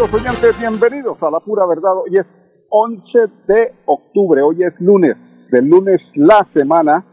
Amigos 0.00 0.22
oyentes, 0.22 0.58
bienvenidos 0.58 1.22
a 1.22 1.30
La 1.30 1.40
Pura 1.40 1.66
Verdad. 1.68 1.92
Hoy 2.02 2.16
es 2.16 2.26
11 2.70 3.18
de 3.46 3.74
octubre, 3.84 4.40
hoy 4.40 4.62
es 4.62 4.72
lunes, 4.80 5.14
del 5.50 5.66
lunes 5.66 6.00
la 6.14 6.46
semana 6.54 7.04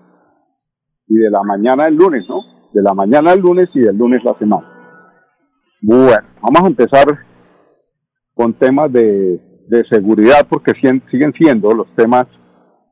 y 1.06 1.16
de 1.16 1.30
la 1.30 1.44
mañana 1.44 1.88
el 1.88 1.96
lunes, 1.96 2.24
¿no? 2.30 2.40
De 2.74 2.82
la 2.82 2.94
mañana 2.94 3.34
el 3.34 3.42
lunes 3.42 3.68
y 3.74 3.82
del 3.82 3.98
lunes 3.98 4.24
la 4.24 4.38
semana. 4.38 4.66
Bueno, 5.82 6.28
vamos 6.42 6.64
a 6.64 6.68
empezar 6.68 7.06
con 8.34 8.54
temas 8.54 8.92
de, 8.94 9.66
de 9.68 9.84
seguridad 9.90 10.48
porque 10.50 10.72
siguen 10.80 11.34
siendo 11.38 11.74
los 11.74 11.94
temas 11.94 12.26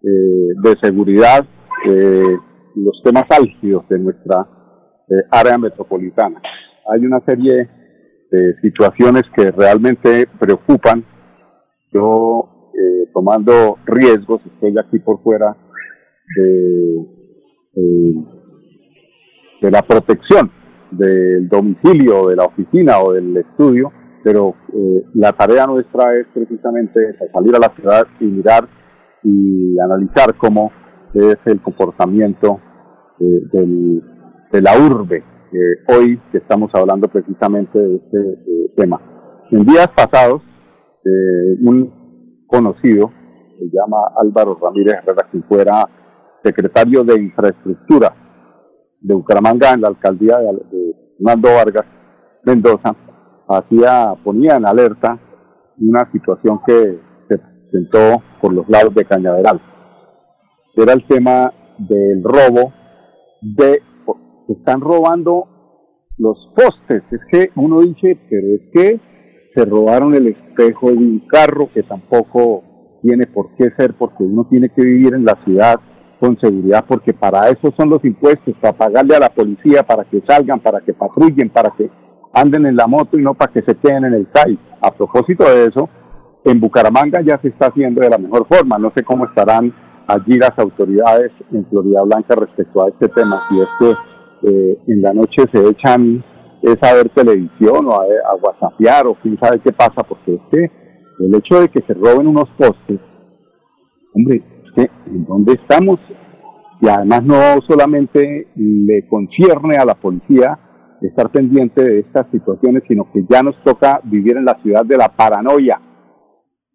eh, 0.04 0.52
de 0.62 0.76
seguridad 0.82 1.46
eh, 1.88 2.38
los 2.76 3.02
temas 3.02 3.24
álgidos 3.30 3.88
de 3.88 4.00
nuestra 4.00 4.46
eh, 5.10 5.24
área 5.32 5.58
metropolitana. 5.58 6.42
Hay 6.92 7.06
una 7.06 7.22
serie 7.22 7.70
de 8.32 8.60
situaciones 8.62 9.24
que 9.36 9.52
realmente 9.52 10.28
preocupan. 10.40 11.04
Yo, 11.94 12.72
eh, 12.74 13.10
tomando 13.14 13.78
riesgos, 13.86 14.42
estoy 14.46 14.76
aquí 14.78 15.00
por 15.00 15.22
fuera 15.22 15.56
de, 16.36 16.96
eh, 17.76 18.14
de 19.62 19.72
la 19.72 19.82
protección 19.82 20.52
del 20.92 21.48
domicilio, 21.48 22.28
de 22.28 22.36
la 22.36 22.46
oficina 22.46 23.00
o 23.00 23.14
del 23.14 23.38
estudio, 23.38 23.92
pero 24.24 24.56
eh, 24.74 25.04
la 25.14 25.32
tarea 25.34 25.68
nuestra 25.68 26.16
es 26.16 26.28
precisamente 26.34 27.16
salir 27.32 27.56
a 27.56 27.60
la 27.60 27.74
ciudad 27.76 28.08
y 28.20 28.26
mirar 28.26 28.68
y 29.24 29.80
analizar 29.80 30.36
cómo 30.36 30.72
es 31.14 31.38
el 31.46 31.62
comportamiento 31.62 32.60
del, 33.18 34.04
de 34.52 34.62
la 34.62 34.78
urbe 34.78 35.24
hoy 35.88 36.20
que 36.32 36.40
estamos 36.40 36.70
hablando 36.74 37.08
precisamente 37.08 37.78
de 37.80 37.96
este 37.96 38.18
eh, 38.18 38.74
tema. 38.76 39.00
En 39.52 39.66
días 39.66 39.88
pasados, 39.96 40.42
eh, 41.04 41.58
un 41.62 42.46
conocido, 42.48 43.12
se 43.58 43.66
llama 43.66 43.98
Álvaro 44.18 44.58
Ramírez 44.62 44.96
Herrera, 44.96 45.28
quien 45.30 45.44
fuera 45.44 45.88
secretario 46.44 47.04
de 47.04 47.22
Infraestructura 47.22 48.14
de 49.02 49.14
Bucaramanga 49.14 49.74
en 49.74 49.82
la 49.82 49.88
alcaldía 49.88 50.38
de, 50.38 50.96
Fernando 51.18 51.50
Vargas 51.56 51.86
Mendoza, 52.44 52.96
hacía, 53.48 54.14
ponía 54.24 54.56
en 54.56 54.66
alerta 54.66 55.20
una 55.80 56.10
situación 56.12 56.60
que 56.66 57.00
se 57.30 57.38
presentó 57.38 58.22
por 58.42 58.54
los 58.54 58.68
lados 58.70 58.94
de 58.94 59.06
Cañaveral. 59.06 59.62
Era 60.76 60.94
el 60.94 61.06
tema 61.08 61.54
del 61.78 62.24
robo 62.24 62.74
de 63.42 63.82
están 64.54 64.82
robando 64.82 65.48
los 66.18 66.38
postes. 66.56 67.04
Es 67.12 67.22
que 67.32 67.52
uno 67.56 67.82
dice, 67.82 68.20
pero 68.30 68.48
es 68.48 68.62
que 68.74 69.00
se 69.56 69.66
robaron 69.66 70.14
el 70.14 70.28
espejo 70.28 70.92
de 70.92 70.98
un 70.98 71.20
carro 71.28 71.70
que 71.74 71.84
tampoco 71.84 72.64
tiene 73.02 73.28
por 73.28 73.56
qué 73.56 73.72
ser, 73.78 73.94
porque 73.94 74.24
uno 74.24 74.46
tiene 74.50 74.70
que 74.70 74.84
vivir 74.84 75.14
en 75.14 75.26
la 75.26 75.38
ciudad 75.46 75.76
con 76.20 76.40
seguridad, 76.40 76.86
porque 76.88 77.14
para 77.14 77.50
eso 77.50 77.74
son 77.78 77.90
los 77.90 78.04
impuestos, 78.04 78.56
para 78.60 78.78
pagarle 78.78 79.16
a 79.16 79.20
la 79.20 79.30
policía, 79.30 79.84
para 79.84 80.06
que 80.06 80.22
salgan, 80.28 80.60
para 80.60 80.82
que 80.82 80.94
patrullen, 80.94 81.50
para 81.50 81.72
que 81.78 81.90
anden 82.34 82.66
en 82.66 82.76
la 82.76 82.88
moto 82.88 83.18
y 83.18 83.22
no 83.22 83.34
para 83.34 83.52
que 83.52 83.62
se 83.62 83.76
queden 83.76 84.06
en 84.06 84.14
el 84.14 84.28
CAI. 84.30 84.58
A 84.82 84.92
propósito 84.92 85.44
de 85.44 85.66
eso, 85.68 85.90
en 86.44 86.60
Bucaramanga 86.60 87.22
ya 87.22 87.40
se 87.42 87.50
está 87.50 87.68
haciendo 87.68 88.02
de 88.02 88.10
la 88.10 88.18
mejor 88.18 88.48
forma. 88.48 88.78
No 88.78 88.92
sé 88.96 89.04
cómo 89.04 89.26
estarán 89.26 89.74
allí 90.08 90.38
las 90.38 90.58
autoridades 90.58 91.32
en 91.52 91.66
Florida 91.68 92.02
Blanca 92.04 92.36
respecto 92.36 92.84
a 92.84 92.90
este 92.90 93.08
tema, 93.10 93.48
si 93.50 93.60
es 93.60 93.68
que 93.80 94.15
eh, 94.44 94.78
en 94.88 95.02
la 95.02 95.14
noche 95.14 95.44
se 95.52 95.68
echan 95.70 96.24
es 96.62 96.78
a 96.82 96.96
ver 96.96 97.10
televisión 97.10 97.86
o 97.88 97.92
a, 97.92 98.04
a 98.04 98.36
whatsappear 98.42 99.06
o 99.08 99.16
quién 99.22 99.38
sabe 99.40 99.60
qué 99.60 99.72
pasa, 99.72 100.04
porque 100.08 100.36
es 100.36 100.42
que 100.52 100.72
el 101.20 101.36
hecho 101.36 101.62
de 101.62 101.70
que 101.70 101.84
se 101.86 101.94
roben 101.94 102.28
unos 102.28 102.50
postes, 102.58 103.00
hombre, 104.14 104.44
es 104.64 104.72
que 104.76 104.92
en 105.08 105.26
dónde 105.26 105.54
estamos 105.54 106.00
y 106.82 106.90
además 106.90 107.24
no 107.24 107.36
solamente 107.68 108.48
le 108.56 109.08
concierne 109.08 109.78
a 109.78 109.86
la 109.86 109.96
policía 109.96 110.60
estar 111.02 111.30
pendiente 111.30 111.84
de 111.84 112.00
estas 112.00 112.28
situaciones, 112.32 112.84
sino 112.88 113.12
que 113.12 113.24
ya 113.30 113.42
nos 113.44 113.56
toca 113.64 114.00
vivir 114.04 114.38
en 114.38 114.46
la 114.46 114.58
ciudad 114.62 114.86
de 114.86 114.98
la 114.98 115.10
paranoia. 115.10 115.80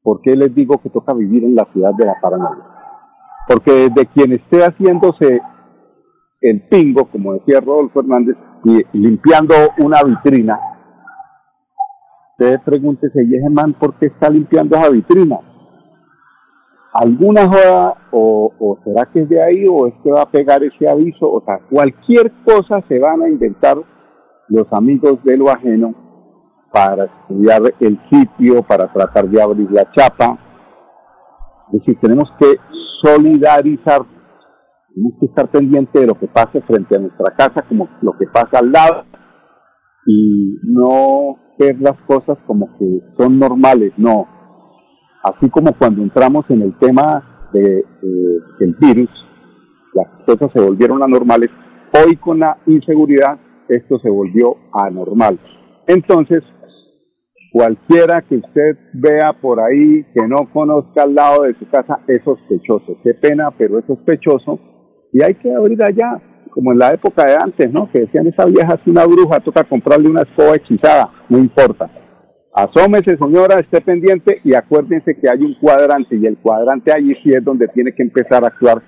¿Por 0.03 0.21
qué 0.23 0.37
les 0.37 0.55
digo 0.55 0.79
que 0.79 0.91
toca 0.91 1.13
vivir 1.13 1.45
en 1.45 1.55
la 1.55 1.67
ciudad 1.73 1.93
de 1.95 2.07
la 2.07 2.15
paranoia? 2.21 2.65
Porque 3.49 3.73
desde 3.73 4.07
quien 4.07 4.33
esté 4.33 4.63
haciéndose 4.63 5.41
el 6.41 6.63
pingo, 6.63 7.07
como 7.07 7.35
decía 7.35 7.61
Rodolfo 7.61 8.01
Hernández, 8.01 8.37
y 8.65 8.85
limpiando 8.93 9.55
una 9.79 10.03
vitrina, 10.03 10.59
usted 12.33 12.61
pregúntese, 12.65 13.25
¿y 13.25 13.37
ese 13.37 13.51
man 13.51 13.75
por 13.75 13.95
qué 13.95 14.07
está 14.07 14.31
limpiando 14.31 14.77
esa 14.77 14.91
vitrina? 14.91 15.39
¿Alguna 16.93 17.47
joda 17.47 17.95
o, 18.11 18.53
o, 18.59 18.79
será 18.85 19.07
que 19.13 19.21
es 19.21 19.29
de 19.29 19.41
ahí 19.41 19.67
o 19.69 19.87
es 19.87 19.95
que 20.03 20.11
va 20.11 20.23
a 20.23 20.31
pegar 20.31 20.63
ese 20.65 20.89
aviso? 20.89 21.31
O 21.31 21.43
sea, 21.45 21.61
cualquier 21.71 22.33
cosa 22.45 22.83
se 22.89 22.99
van 22.99 23.23
a 23.23 23.29
inventar 23.29 23.77
los 24.49 24.67
amigos 24.73 25.23
de 25.23 25.37
lo 25.37 25.51
ajeno 25.51 25.95
para 26.73 27.05
estudiar 27.05 27.63
el 27.81 28.01
sitio, 28.11 28.63
para 28.63 28.93
tratar 28.93 29.29
de 29.29 29.41
abrir 29.41 29.71
la 29.71 29.91
chapa. 29.93 30.37
Es 31.73 31.81
decir, 31.81 31.99
tenemos 32.01 32.29
que 32.39 32.57
solidarizar 33.03 34.03
tenemos 34.95 35.19
que 35.19 35.27
estar 35.27 35.51
pendiente 35.51 36.01
de 36.01 36.07
lo 36.07 36.15
que 36.15 36.27
pase 36.29 36.61
frente 36.63 36.97
a 36.97 37.01
nuestra 37.01 37.35
casa, 37.37 37.63
como 37.69 37.89
lo 38.03 38.17
que 38.19 38.27
pasa 38.27 38.59
al 38.59 38.73
lado, 38.73 39.05
y 40.07 40.59
no 40.65 41.37
ver 41.59 41.81
las 41.81 41.97
cosas 42.07 42.39
como 42.47 42.77
que 42.79 43.01
son 43.19 43.39
normales, 43.39 43.93
no. 43.97 44.27
Así 45.23 45.51
como 45.51 45.73
cuando 45.75 46.03
entramos 46.03 46.45
en 46.49 46.63
el 46.63 46.79
tema 46.79 47.51
de, 47.53 47.85
del 48.59 48.75
virus, 48.81 49.11
las 49.95 50.09
cosas 50.27 50.51
se 50.55 50.61
volvieron 50.61 51.03
anormales, 51.03 51.51
hoy 51.93 52.17
con 52.17 52.39
la 52.39 52.59
inseguridad 52.67 53.39
esto 53.69 53.99
se 54.01 54.11
volvió 54.11 54.57
anormal. 54.73 55.39
Entonces, 55.87 56.43
cualquiera 57.53 58.23
que 58.23 58.37
usted 58.37 58.77
vea 58.95 59.33
por 59.41 59.61
ahí 59.61 60.05
que 60.15 60.27
no 60.27 60.51
conozca 60.53 61.03
al 61.03 61.15
lado 61.15 61.43
de 61.43 61.55
su 61.55 61.69
casa 61.69 62.01
es 62.09 62.23
sospechoso. 62.25 62.97
Qué 63.05 63.15
pena, 63.15 63.51
pero 63.57 63.79
es 63.79 63.85
sospechoso 63.87 64.59
y 65.13 65.23
hay 65.23 65.35
que 65.35 65.53
abrir 65.53 65.83
allá, 65.83 66.21
como 66.51 66.73
en 66.73 66.79
la 66.79 66.93
época 66.93 67.25
de 67.25 67.35
antes, 67.35 67.73
¿no? 67.73 67.91
Que 67.91 68.01
decían, 68.01 68.27
esa 68.27 68.45
vieja 68.47 68.75
es 68.75 68.87
una 68.87 69.05
bruja, 69.05 69.41
toca 69.41 69.65
comprarle 69.65 70.09
una 70.09 70.23
escoba 70.23 70.57
hechizada, 70.57 71.11
no 71.29 71.39
importa. 71.39 71.91
Asómese, 72.53 73.17
señora, 73.17 73.61
esté 73.61 73.81
pendiente 73.81 74.41
y 74.43 74.55
acuérdense 74.55 75.15
que 75.15 75.31
hay 75.31 75.43
un 75.43 75.55
cuadrante 75.55 76.17
y 76.17 76.27
el 76.27 76.37
cuadrante 76.39 76.93
allí 76.93 77.15
sí 77.23 77.31
es 77.31 77.45
donde 77.45 77.69
tiene 77.69 77.93
que 77.95 78.03
empezar 78.03 78.43
a 78.43 78.49
actuar 78.49 78.83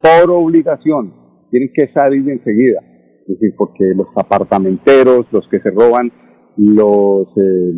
por 0.00 0.30
obligación. 0.30 1.14
Tienen 1.50 1.72
que 1.74 1.88
salir 1.92 2.28
enseguida. 2.28 2.80
Es 3.22 3.28
decir, 3.28 3.54
porque 3.56 3.84
los 3.96 4.08
apartamenteros, 4.16 5.26
los 5.30 5.48
que 5.48 5.60
se 5.60 5.70
roban 5.70 6.12
los 6.56 7.28
eh, 7.36 7.72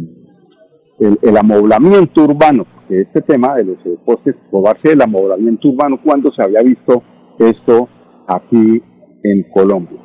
el, 1.01 1.19
el, 1.23 1.37
amoblamiento 1.37 2.25
urbano, 2.25 2.67
este 2.89 3.21
tema 3.23 3.55
de 3.55 3.65
los 3.65 3.79
postes, 4.05 4.35
robarse 4.51 4.93
el 4.93 5.03
amoblamiento 5.03 5.69
urbano, 5.69 6.01
cuando 6.03 6.33
se 6.33 6.43
había 6.43 6.63
visto 6.63 7.03
esto 7.41 7.89
aquí 8.27 8.83
en 9.23 9.51
Colombia. 9.51 10.01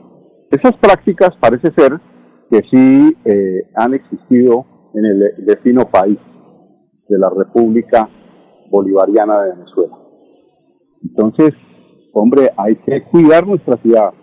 Esas 0.50 0.74
prácticas 0.78 1.32
parece 1.40 1.72
ser 1.76 2.00
que 2.50 2.62
sí 2.72 3.18
eh, 3.26 3.70
han 3.76 3.94
existido 3.94 4.66
en 4.94 5.06
el 5.06 5.46
vecino 5.46 5.86
país 5.86 6.18
de 7.10 7.18
la 7.18 7.30
República 7.30 8.10
Bolivariana 8.72 9.44
de 9.44 9.52
Venezuela. 9.52 9.98
Entonces, 11.04 11.52
hombre, 12.14 12.50
hay 12.58 12.76
que 12.78 13.04
cuidar 13.04 13.46
nuestra 13.46 13.78
ciudad. 13.82 14.14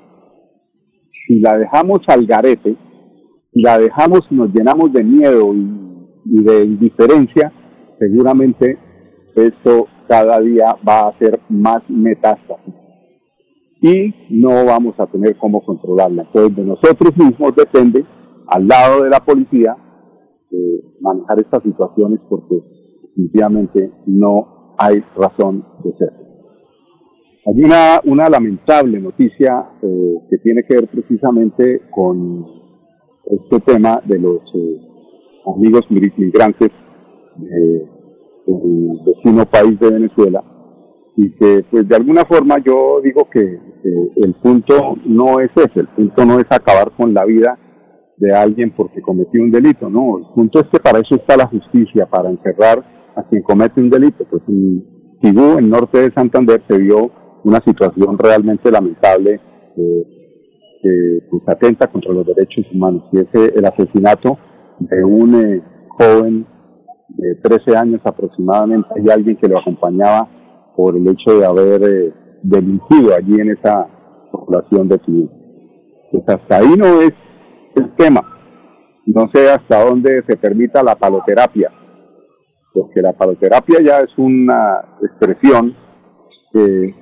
Si 1.27 1.41
la 1.41 1.59
dejamos 1.59 2.01
al 2.09 2.27
garete, 2.27 2.77
si 3.53 3.61
la 3.61 3.79
dejamos 3.79 4.23
y 4.31 4.35
nos 4.35 4.53
llenamos 4.53 4.93
de 4.93 5.05
miedo 5.05 5.53
y, 5.55 6.43
de 6.43 6.65
indiferencia, 6.65 7.53
seguramente 7.99 8.79
esto 9.37 9.87
cada 10.09 10.41
día 10.41 10.77
va 10.87 11.09
a 11.09 11.19
ser 11.19 11.39
más 11.49 11.83
metástasis 11.89 12.82
y 13.83 14.15
no 14.31 14.65
vamos 14.65 14.95
a 14.99 15.07
tener 15.09 15.37
cómo 15.37 15.61
controlarla. 15.61 16.23
Entonces, 16.23 16.57
de 16.57 16.65
nosotros 16.65 17.17
mismos 17.17 17.53
depende, 17.57 18.05
al 18.47 18.69
lado 18.69 19.03
de 19.03 19.11
la 19.11 19.19
policía, 19.19 19.77
eh, 20.53 20.85
manejar 21.01 21.41
estas 21.41 21.65
situaciones 21.65 22.21
porque 22.29 22.61
definitivamente 23.03 23.91
no 24.07 24.75
hay 24.79 25.03
razón 25.17 25.65
de 25.83 25.93
ser. 25.99 26.13
Hay 27.45 27.61
una, 28.05 28.29
lamentable 28.29 29.01
noticia 29.01 29.71
eh, 29.83 30.15
que 30.31 30.39
tiene 30.39 30.63
que 30.63 30.77
ver 30.77 30.89
precisamente 30.89 31.83
con 31.91 32.47
este 33.25 33.59
tema 33.61 34.01
de 34.05 34.19
los 34.21 34.39
eh, 34.55 34.81
amigos 35.57 35.83
migrantes 35.91 36.71
del 38.47 39.01
vecino 39.05 39.45
país 39.47 39.79
de 39.81 39.91
Venezuela 39.91 40.45
y 41.17 41.31
que 41.33 41.65
pues 41.71 41.87
de 41.89 41.97
alguna 41.97 42.25
forma 42.25 42.57
yo 42.65 43.01
digo 43.03 43.29
que 43.31 43.61
el 44.17 44.35
punto 44.35 44.97
no 45.05 45.41
es 45.41 45.51
ese, 45.57 45.81
el 45.81 45.89
punto 45.89 46.25
no 46.25 46.39
es 46.39 46.47
acabar 46.49 46.93
con 46.97 47.13
la 47.13 47.25
vida 47.25 47.59
de 48.17 48.35
alguien 48.35 48.73
porque 48.75 49.03
cometió 49.03 49.43
un 49.43 49.51
delito, 49.51 49.91
no, 49.91 50.19
el 50.19 50.25
punto 50.35 50.61
es 50.61 50.67
que 50.69 50.79
para 50.79 51.01
eso 51.01 51.17
está 51.17 51.37
la 51.37 51.49
justicia, 51.49 52.07
para 52.07 52.31
encerrar 52.31 52.85
a 53.17 53.23
quien 53.25 53.43
comete 53.43 53.81
un 53.81 53.91
delito, 53.91 54.25
pues 54.31 54.43
en 54.49 55.19
Tibú, 55.21 55.59
en 55.59 55.69
norte 55.69 56.01
de 56.01 56.13
Santander, 56.13 56.63
se 56.69 56.79
vio 56.79 57.11
una 57.45 57.61
situación 57.67 58.17
realmente 58.19 58.71
lamentable 58.71 59.41
que 59.75 61.19
pues, 61.31 61.43
atenta 61.47 61.87
contra 61.87 62.13
los 62.13 62.27
derechos 62.27 62.67
humanos 62.73 63.05
y 63.13 63.19
es 63.19 63.29
el 63.35 63.65
asesinato 63.65 64.39
de 64.79 65.05
un 65.05 65.35
eh, 65.35 65.63
joven 65.89 66.47
de 67.09 67.35
13 67.43 67.77
años 67.77 68.01
aproximadamente 68.05 68.89
y 69.05 69.11
alguien 69.11 69.37
que 69.37 69.49
lo 69.49 69.59
acompañaba 69.59 70.29
por 70.77 70.97
el 70.97 71.07
hecho 71.09 71.39
de 71.39 71.47
haber 71.47 71.83
eh, 71.83 72.13
delinquido 72.43 73.15
allí 73.15 73.41
en 73.41 73.51
esa 73.51 73.87
población 74.31 74.89
de 74.89 74.99
Tibú. 74.99 75.31
Pues 76.11 76.25
hasta 76.29 76.59
ahí 76.59 76.75
no 76.77 77.01
es 77.01 77.13
el 77.77 77.95
tema. 77.97 78.21
No 79.07 79.29
sé 79.33 79.51
hasta 79.51 79.85
dónde 79.85 80.23
se 80.27 80.37
permita 80.37 80.83
la 80.83 80.95
paloterapia, 80.95 81.71
porque 82.73 83.03
la 83.03 83.13
paloterapia 83.13 83.81
ya 83.83 84.01
es 84.01 84.11
una 84.17 84.97
expresión 85.03 85.75
que 86.53 86.95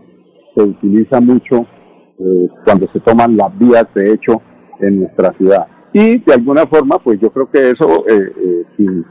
se 0.55 0.63
utiliza 0.63 1.21
mucho 1.21 1.67
eh, 2.19 2.49
cuando 2.65 2.87
se 2.93 3.01
toman 3.01 3.37
las 3.37 3.57
vías 3.59 3.87
de 3.95 4.13
hecho 4.13 4.41
en 4.81 5.01
nuestra 5.01 5.33
ciudad. 5.37 5.67
Y 5.93 6.19
de 6.19 6.35
alguna 6.35 6.67
forma, 6.67 6.99
pues 6.99 7.19
yo 7.21 7.31
creo 7.31 7.51
que 7.51 7.71
eso, 7.71 8.07
eh, 8.09 8.33
eh, 8.37 8.65
sin, 8.77 9.05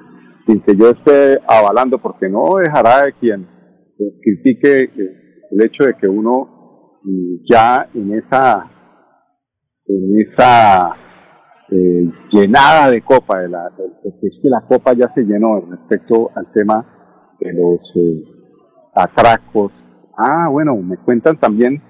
sin, 0.48 0.62
que 0.62 0.76
yo 0.76 0.90
esté 0.90 1.40
avalando, 1.48 1.98
porque 2.00 2.30
no 2.30 2.56
dejará 2.56 3.04
de 3.04 3.14
quien 3.14 3.48
critique 4.22 4.92
el 5.52 5.66
hecho 5.66 5.86
de 5.86 5.96
que 5.96 6.08
uno 6.08 7.00
mm, 7.04 7.36
ya 7.50 7.90
en 7.94 8.14
esa, 8.14 8.70
en 9.86 10.20
esa 10.20 10.96
eh, 11.72 12.12
llenada 12.32 12.90
de 12.90 13.02
copa, 13.02 13.40
de 13.40 13.50
la, 13.50 13.72
es 14.04 14.40
que 14.42 14.50
la 14.50 14.62
copa 14.68 14.94
ya 14.94 15.12
se 15.14 15.22
llenó 15.22 15.62
respecto 15.62 16.32
al 16.36 16.52
tema 16.52 17.36
de 17.40 17.54
los 17.54 17.80
eh, 17.96 18.24
atracos. 18.96 19.72
Ah, 20.18 20.50
bueno, 20.50 20.76
me 20.78 20.98
cuentan 20.98 21.40
también 21.40 21.82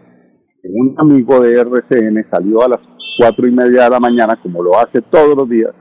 que 0.61 0.69
un 0.69 0.95
amigo 0.97 1.39
de 1.39 1.59
RCN 1.59 2.29
salió 2.29 2.63
a 2.63 2.69
las 2.69 2.79
cuatro 3.17 3.47
y 3.47 3.51
media 3.51 3.85
de 3.85 3.89
la 3.89 3.99
mañana, 3.99 4.39
como 4.41 4.61
lo 4.61 4.77
hace 4.77 5.01
todos 5.01 5.35
los 5.35 5.49
días, 5.49 5.73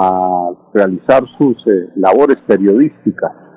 a 0.00 0.50
realizar 0.74 1.24
sus 1.38 1.56
eh, 1.66 1.90
labores 1.96 2.36
periodísticas. 2.46 3.47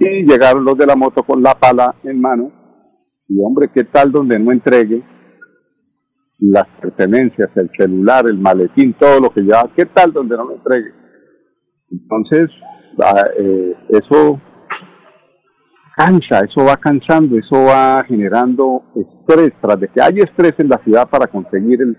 Y 0.00 0.26
llegaron 0.26 0.64
los 0.64 0.76
de 0.76 0.86
la 0.86 0.96
moto 0.96 1.22
con 1.22 1.42
la 1.42 1.54
pala 1.54 1.94
en 2.02 2.20
mano. 2.20 2.50
Y 3.28 3.38
hombre, 3.40 3.70
¿qué 3.72 3.84
tal 3.84 4.10
donde 4.10 4.38
no 4.38 4.50
entregue? 4.50 5.04
las 6.40 6.66
pertenencias, 6.80 7.48
el 7.54 7.70
celular, 7.76 8.26
el 8.26 8.38
maletín, 8.38 8.94
todo 8.98 9.20
lo 9.20 9.30
que 9.30 9.42
lleva, 9.42 9.70
¿qué 9.76 9.86
tal 9.86 10.12
donde 10.12 10.36
no 10.36 10.44
lo 10.44 10.54
entregue? 10.54 10.90
Entonces, 11.90 12.50
eh, 13.38 13.74
eso 13.90 14.40
cansa, 15.96 16.40
eso 16.40 16.64
va 16.64 16.76
cansando, 16.76 17.36
eso 17.36 17.64
va 17.64 18.02
generando 18.04 18.84
estrés, 18.94 19.52
tras 19.60 19.80
de 19.80 19.88
que 19.88 20.00
hay 20.00 20.18
estrés 20.20 20.54
en 20.58 20.68
la 20.68 20.78
ciudad 20.82 21.08
para 21.08 21.26
conseguir 21.26 21.82
el 21.82 21.96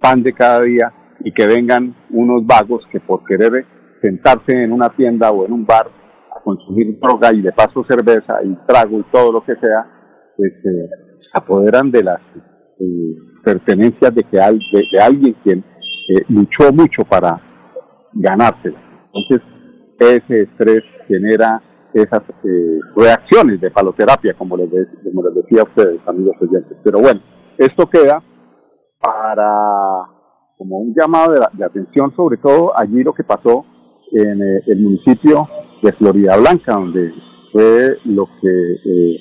pan 0.00 0.22
de 0.22 0.32
cada 0.32 0.62
día 0.62 0.92
y 1.20 1.32
que 1.32 1.46
vengan 1.46 1.94
unos 2.10 2.44
vagos 2.44 2.84
que 2.90 2.98
por 3.00 3.24
querer 3.24 3.64
sentarse 4.02 4.64
en 4.64 4.72
una 4.72 4.90
tienda 4.90 5.30
o 5.30 5.46
en 5.46 5.52
un 5.52 5.64
bar 5.64 5.88
consumir 6.44 6.98
droga 7.00 7.32
y 7.32 7.40
de 7.40 7.52
paso 7.52 7.84
cerveza 7.88 8.42
y 8.44 8.54
trago 8.66 8.98
y 9.00 9.04
todo 9.10 9.32
lo 9.32 9.44
que 9.44 9.56
sea, 9.56 9.86
pues 10.36 10.52
se 10.62 10.88
apoderan 11.32 11.90
de 11.90 12.04
las 12.04 12.20
eh, 12.78 13.16
pertenencias 13.42 14.14
de, 14.14 14.22
que 14.24 14.40
hay, 14.40 14.58
de, 14.72 15.00
alguien 15.00 15.34
quien 15.42 15.58
eh, 15.60 16.24
luchó 16.28 16.72
mucho 16.72 17.02
para 17.08 17.40
ganársela. 18.12 18.78
Entonces, 19.12 19.40
ese 19.98 20.42
estrés 20.42 20.82
genera 21.08 21.62
esas 21.92 22.22
eh, 22.44 22.80
reacciones 22.96 23.60
de 23.60 23.70
paloterapia, 23.70 24.34
como 24.34 24.56
les, 24.56 24.68
como 25.02 25.22
les 25.22 25.34
decía 25.34 25.62
a 25.62 25.64
ustedes, 25.64 26.00
amigos 26.06 26.36
oyentes. 26.40 26.76
Pero 26.82 26.98
bueno, 27.00 27.20
esto 27.56 27.86
queda 27.86 28.22
para 29.00 30.14
como 30.58 30.78
un 30.78 30.94
llamado 30.94 31.32
de, 31.32 31.64
atención, 31.64 32.14
sobre 32.16 32.38
todo 32.38 32.72
allí 32.76 33.02
lo 33.02 33.12
que 33.12 33.24
pasó 33.24 33.64
en 34.12 34.42
eh, 34.42 34.62
el 34.66 34.80
municipio 34.80 35.48
de 35.84 35.92
Florida 35.92 36.36
Blanca, 36.38 36.74
donde 36.74 37.12
fue 37.52 37.98
lo 38.04 38.26
que, 38.40 39.16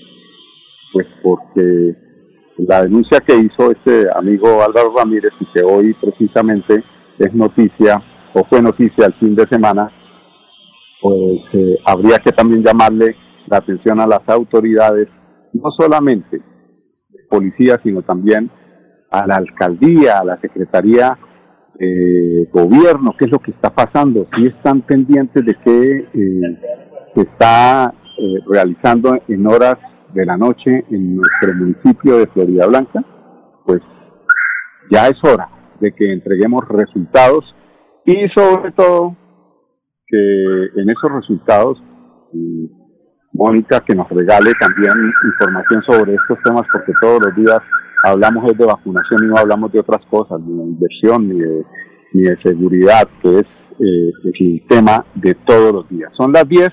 pues 0.93 1.07
porque 1.21 1.95
la 2.57 2.83
denuncia 2.83 3.19
que 3.19 3.35
hizo 3.35 3.71
este 3.71 4.07
amigo 4.15 4.63
Álvaro 4.63 4.93
Ramírez 4.95 5.33
y 5.39 5.45
que 5.53 5.63
hoy 5.63 5.93
precisamente 5.95 6.83
es 7.19 7.33
noticia 7.33 8.01
o 8.33 8.43
fue 8.45 8.61
noticia 8.61 9.07
el 9.07 9.13
fin 9.15 9.35
de 9.35 9.45
semana, 9.47 9.91
pues 11.01 11.41
eh, 11.53 11.77
habría 11.85 12.17
que 12.19 12.31
también 12.31 12.63
llamarle 12.63 13.15
la 13.47 13.57
atención 13.57 13.99
a 13.99 14.07
las 14.07 14.21
autoridades, 14.27 15.09
no 15.51 15.69
solamente 15.71 16.41
policía, 17.29 17.79
sino 17.83 18.01
también 18.03 18.49
a 19.11 19.27
la 19.27 19.35
alcaldía, 19.35 20.19
a 20.19 20.25
la 20.25 20.39
secretaría 20.39 21.17
de 21.79 22.47
gobierno, 22.51 23.15
qué 23.17 23.25
es 23.25 23.31
lo 23.31 23.39
que 23.39 23.51
está 23.51 23.69
pasando, 23.69 24.27
si 24.35 24.47
están 24.47 24.81
pendientes 24.81 25.45
de 25.45 25.55
qué 25.63 26.07
eh, 26.13 26.59
se 27.15 27.21
está 27.21 27.93
eh, 28.17 28.39
realizando 28.47 29.17
en 29.27 29.47
horas 29.47 29.77
de 30.13 30.25
la 30.25 30.37
noche 30.37 30.85
en 30.89 31.15
nuestro 31.15 31.53
municipio 31.55 32.17
de 32.17 32.27
Florida 32.27 32.67
Blanca, 32.67 33.03
pues 33.65 33.81
ya 34.91 35.07
es 35.07 35.17
hora 35.23 35.49
de 35.79 35.91
que 35.91 36.13
entreguemos 36.13 36.67
resultados 36.69 37.55
y 38.05 38.27
sobre 38.29 38.71
todo 38.73 39.15
que 40.07 40.65
en 40.75 40.89
esos 40.89 41.11
resultados 41.11 41.81
mm, 42.33 42.83
Mónica 43.33 43.79
que 43.79 43.95
nos 43.95 44.07
regale 44.09 44.51
también 44.59 44.93
información 45.25 45.83
sobre 45.83 46.13
estos 46.13 46.37
temas 46.43 46.63
porque 46.71 46.93
todos 47.01 47.19
los 47.25 47.35
días 47.35 47.59
hablamos 48.03 48.55
de 48.57 48.65
vacunación 48.65 49.23
y 49.23 49.27
no 49.27 49.37
hablamos 49.37 49.71
de 49.71 49.79
otras 49.79 50.05
cosas, 50.07 50.39
ni 50.41 50.57
de 50.57 50.63
inversión, 50.63 51.29
ni 51.29 52.21
de, 52.21 52.37
seguridad, 52.43 53.07
que 53.21 53.39
es 53.39 53.45
eh, 53.79 54.11
el 54.39 54.67
tema 54.67 55.05
de 55.15 55.33
todos 55.33 55.73
los 55.73 55.89
días. 55.89 56.11
Son 56.15 56.31
las 56.31 56.47
10, 56.47 56.69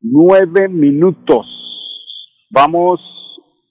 9 0.00 0.68
minutos. 0.68 1.46
Vamos, 2.50 3.00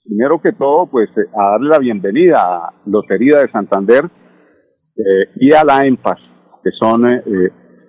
primero 0.04 0.40
que 0.40 0.52
todo, 0.52 0.86
pues 0.86 1.08
eh, 1.16 1.28
a 1.34 1.52
darle 1.52 1.70
la 1.70 1.78
bienvenida 1.78 2.42
a 2.42 2.72
Lotería 2.84 3.40
de 3.40 3.50
Santander 3.50 4.04
eh, 4.04 5.30
y 5.40 5.52
a 5.54 5.64
la 5.64 5.86
EMPAS, 5.86 6.20
que 6.62 6.70
son 6.78 7.06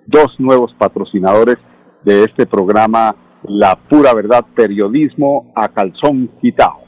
dos 0.06 0.34
nuevos 0.38 0.74
patrocinadores 0.78 1.56
de 2.02 2.22
este 2.22 2.46
programa 2.46 3.14
La 3.44 3.76
Pura 3.76 4.14
Verdad 4.14 4.46
Periodismo 4.56 5.52
a 5.54 5.68
Calzón 5.68 6.30
Quitao. 6.40 6.79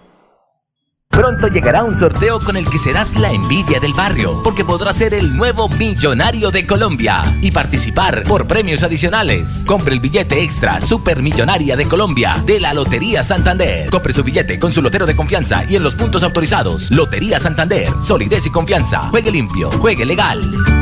Pronto 1.12 1.47
llegará 1.49 1.85
un 1.85 1.95
sorteo 1.95 2.40
con 2.40 2.57
el 2.57 2.66
que 2.66 2.78
serás 2.78 3.14
la 3.19 3.31
envidia 3.31 3.78
del 3.81 3.92
barrio, 3.92 4.42
porque 4.42 4.64
podrás 4.64 4.97
ser 4.97 5.12
el 5.12 5.37
nuevo 5.37 5.69
millonario 5.69 6.50
de 6.50 6.66
Colombia 6.66 7.23
y 7.42 7.50
participar 7.50 8.25
por 8.25 8.47
premios 8.47 8.83
adicionales. 8.83 9.62
Compre 9.66 9.92
el 9.92 10.00
billete 10.00 10.42
extra 10.42 10.81
Supermillonaria 10.81 11.76
de 11.76 11.85
Colombia 11.85 12.42
de 12.47 12.61
la 12.61 12.73
Lotería 12.73 13.23
Santander. 13.23 13.90
Compre 13.90 14.14
su 14.14 14.25
billete 14.25 14.59
con 14.59 14.73
su 14.73 14.81
lotero 14.81 15.04
de 15.04 15.14
confianza 15.14 15.64
y 15.69 15.76
en 15.76 15.83
los 15.83 15.95
puntos 15.95 16.23
autorizados. 16.23 16.90
Lotería 16.90 17.38
Santander, 17.38 17.92
solidez 18.00 18.47
y 18.47 18.50
confianza. 18.50 19.11
Juegue 19.11 19.31
limpio, 19.31 19.71
juegue 19.71 20.07
legal. 20.07 20.82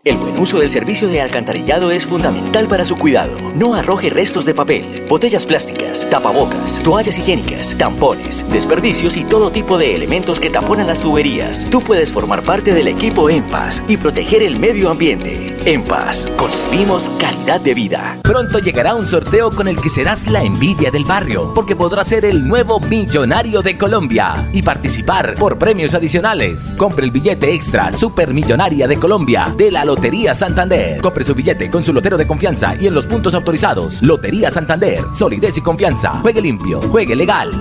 El 0.03 0.17
buen 0.17 0.35
uso 0.39 0.59
del 0.59 0.71
servicio 0.71 1.07
de 1.07 1.21
alcantarillado 1.21 1.91
es 1.91 2.07
fundamental 2.07 2.67
para 2.67 2.85
su 2.85 2.97
cuidado. 2.97 3.37
No 3.53 3.75
arroje 3.75 4.09
restos 4.09 4.45
de 4.45 4.55
papel, 4.55 5.05
botellas 5.07 5.45
plásticas, 5.45 6.09
tapabocas, 6.09 6.81
toallas 6.81 7.19
higiénicas, 7.19 7.77
tampones, 7.77 8.43
desperdicios 8.49 9.15
y 9.15 9.25
todo 9.25 9.51
tipo 9.51 9.77
de 9.77 9.93
elementos 9.93 10.39
que 10.39 10.49
taponan 10.49 10.87
las 10.87 11.01
tuberías. 11.01 11.67
Tú 11.69 11.83
puedes 11.83 12.11
formar 12.11 12.43
parte 12.43 12.73
del 12.73 12.87
equipo 12.87 13.29
En 13.29 13.45
y 13.87 13.97
proteger 13.97 14.41
el 14.41 14.57
medio 14.57 14.89
ambiente. 14.89 15.55
En 15.65 15.83
construimos 16.37 17.11
calidad 17.19 17.61
de 17.61 17.75
vida. 17.75 18.17
Pronto 18.23 18.57
llegará 18.57 18.95
un 18.95 19.05
sorteo 19.05 19.51
con 19.51 19.67
el 19.67 19.79
que 19.79 19.91
serás 19.91 20.25
la 20.27 20.41
envidia 20.41 20.89
del 20.89 21.05
barrio, 21.05 21.53
porque 21.53 21.75
podrás 21.75 22.07
ser 22.07 22.25
el 22.25 22.47
nuevo 22.47 22.79
millonario 22.79 23.61
de 23.61 23.77
Colombia 23.77 24.49
y 24.53 24.63
participar 24.63 25.35
por 25.35 25.59
premios 25.59 25.93
adicionales. 25.93 26.73
Compre 26.75 27.05
el 27.05 27.11
billete 27.11 27.53
extra 27.53 27.91
Supermillonaria 27.91 28.87
de 28.87 28.97
Colombia 28.97 29.53
de 29.55 29.69
la 29.69 29.85
Lotería 29.91 30.33
Santander. 30.33 31.01
Compre 31.01 31.25
su 31.25 31.35
billete 31.35 31.69
con 31.69 31.83
su 31.83 31.91
lotero 31.91 32.17
de 32.17 32.25
confianza 32.25 32.75
y 32.79 32.87
en 32.87 32.93
los 32.93 33.05
puntos 33.05 33.35
autorizados. 33.35 34.01
Lotería 34.01 34.49
Santander, 34.49 35.03
solidez 35.11 35.57
y 35.57 35.61
confianza. 35.61 36.11
Juegue 36.21 36.41
limpio, 36.41 36.79
juegue 36.83 37.13
legal. 37.13 37.51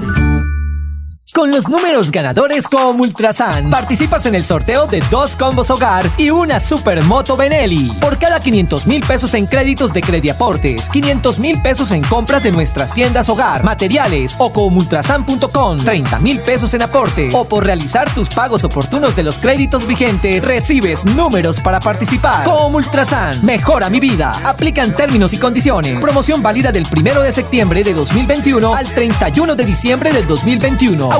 Con 1.34 1.50
los 1.50 1.68
números 1.68 2.10
ganadores 2.10 2.66
como 2.66 3.02
Ultrasan, 3.02 3.70
participas 3.70 4.26
en 4.26 4.34
el 4.34 4.44
sorteo 4.44 4.87
de 4.87 5.02
dos 5.10 5.37
combos 5.37 5.70
hogar 5.70 6.10
y 6.16 6.30
una 6.30 6.58
supermoto 6.58 7.37
Benelli. 7.37 7.92
Por 8.00 8.18
cada 8.18 8.40
500 8.40 8.87
mil 8.87 9.04
pesos 9.04 9.34
en 9.34 9.46
créditos 9.46 9.92
de 9.92 10.00
Crediaportes, 10.00 10.88
500 10.88 11.38
mil 11.38 11.62
pesos 11.62 11.92
en 11.92 12.02
compras 12.02 12.42
de 12.42 12.52
nuestras 12.52 12.92
tiendas 12.92 13.28
hogar, 13.28 13.62
materiales 13.64 14.34
o 14.38 14.52
comultrasan.com, 14.52 15.78
30 15.78 16.18
mil 16.18 16.40
pesos 16.40 16.75
en 16.75 16.82
aportes 16.82 17.32
o 17.34 17.44
por 17.44 17.64
realizar 17.64 18.12
tus 18.12 18.28
pagos 18.28 18.64
oportunos 18.64 19.14
de 19.14 19.22
los 19.22 19.38
créditos 19.38 19.87
vigentes, 19.87 20.44
recibes 20.44 21.04
números 21.04 21.60
para 21.60 21.80
participar. 21.80 22.44
Como 22.44 22.78
Ultrasan, 22.78 23.44
mejora 23.44 23.88
mi 23.88 24.00
vida. 24.00 24.32
Aplican 24.44 24.96
términos 24.96 25.32
y 25.32 25.38
condiciones. 25.38 26.00
Promoción 26.00 26.42
válida 26.42 26.72
del 26.72 26.87
1 26.90 27.22
de 27.22 27.32
septiembre 27.32 27.84
de 27.84 27.94
2021 27.94 28.75
al 28.75 28.87
31 28.87 29.54
de 29.54 29.64
diciembre 29.64 30.12
del 30.12 30.26
2021 30.26 31.20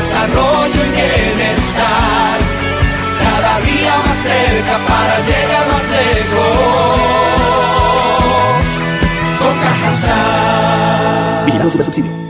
desarrollo 0.00 0.80
y 0.86 0.90
bienestar. 0.90 2.38
Cada 3.22 3.60
día 3.60 3.94
más 4.06 4.18
cerca 4.18 4.74
para 4.88 5.14
llegar 5.28 5.64
más 5.72 5.86
lejos. 5.98 7.00
Con. 9.40 9.54
Vigilado 11.46 11.70
subsidio. 11.70 12.29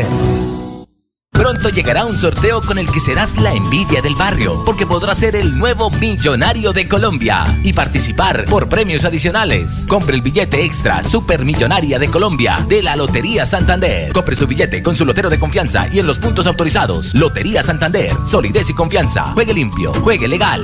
Pronto 1.41 1.69
llegará 1.69 2.05
un 2.05 2.15
sorteo 2.15 2.61
con 2.61 2.77
el 2.77 2.85
que 2.91 2.99
serás 2.99 3.41
la 3.41 3.51
envidia 3.51 3.99
del 4.03 4.13
barrio, 4.13 4.63
porque 4.63 4.85
podrás 4.85 5.17
ser 5.17 5.35
el 5.35 5.57
nuevo 5.57 5.89
millonario 5.89 6.71
de 6.71 6.87
Colombia 6.87 7.45
y 7.63 7.73
participar 7.73 8.45
por 8.45 8.69
premios 8.69 9.05
adicionales. 9.05 9.87
Compre 9.89 10.13
el 10.13 10.21
billete 10.21 10.63
extra 10.63 11.03
Supermillonaria 11.03 11.97
de 11.97 12.09
Colombia 12.09 12.63
de 12.67 12.83
la 12.83 12.95
Lotería 12.95 13.47
Santander. 13.47 14.13
Compre 14.13 14.35
su 14.35 14.45
billete 14.45 14.83
con 14.83 14.95
su 14.95 15.03
lotero 15.03 15.31
de 15.31 15.39
confianza 15.39 15.87
y 15.91 15.97
en 15.97 16.05
los 16.05 16.19
puntos 16.19 16.45
autorizados. 16.45 17.15
Lotería 17.15 17.63
Santander, 17.63 18.11
solidez 18.23 18.69
y 18.69 18.75
confianza. 18.75 19.31
Juegue 19.33 19.55
limpio, 19.55 19.93
juegue 19.95 20.27
legal. 20.27 20.63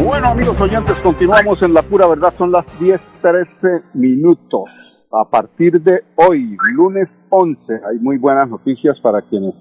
Bueno 0.00 0.28
amigos 0.28 0.60
oyentes, 0.60 0.96
continuamos 0.98 1.60
en 1.62 1.74
la 1.74 1.82
pura 1.82 2.06
verdad, 2.06 2.32
son 2.38 2.52
las 2.52 2.64
10.13 2.78 3.82
minutos 3.94 4.70
a 5.16 5.30
partir 5.30 5.80
de 5.80 6.02
hoy, 6.16 6.56
lunes 6.72 7.08
11, 7.30 7.60
hay 7.88 7.98
muy 8.00 8.18
buenas 8.18 8.48
noticias 8.48 8.98
para 9.00 9.22
quienes 9.22 9.54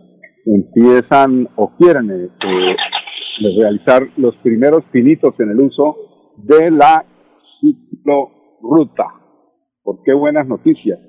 empiezan 0.45 1.48
o 1.55 1.75
quieren 1.77 2.10
eh, 2.12 2.75
realizar 3.60 4.01
los 4.17 4.36
primeros 4.38 4.83
finitos 4.91 5.39
en 5.39 5.51
el 5.51 5.60
uso 5.60 5.95
de 6.38 6.72
la 6.72 7.05
ciclorruta. 7.62 9.05
¿Por 9.83 10.01
qué 10.03 10.13
buenas 10.13 10.48
noticias? 10.48 11.00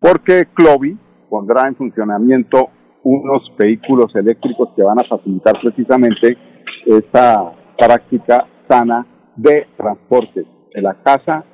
Porque 0.00 0.48
Clovi 0.54 0.98
pondrá 1.28 1.68
en 1.68 1.76
funcionamiento 1.76 2.70
unos 3.04 3.42
vehículos 3.58 4.14
eléctricos 4.14 4.70
que 4.74 4.82
van 4.82 5.00
a 5.00 5.08
facilitar 5.08 5.60
precisamente 5.60 6.38
esta 6.86 7.52
práctica 7.76 8.46
sana 8.68 9.06
de 9.36 9.66
transporte 9.76 10.46
de 10.74 10.82
la 10.82 10.94
casa 11.02 11.44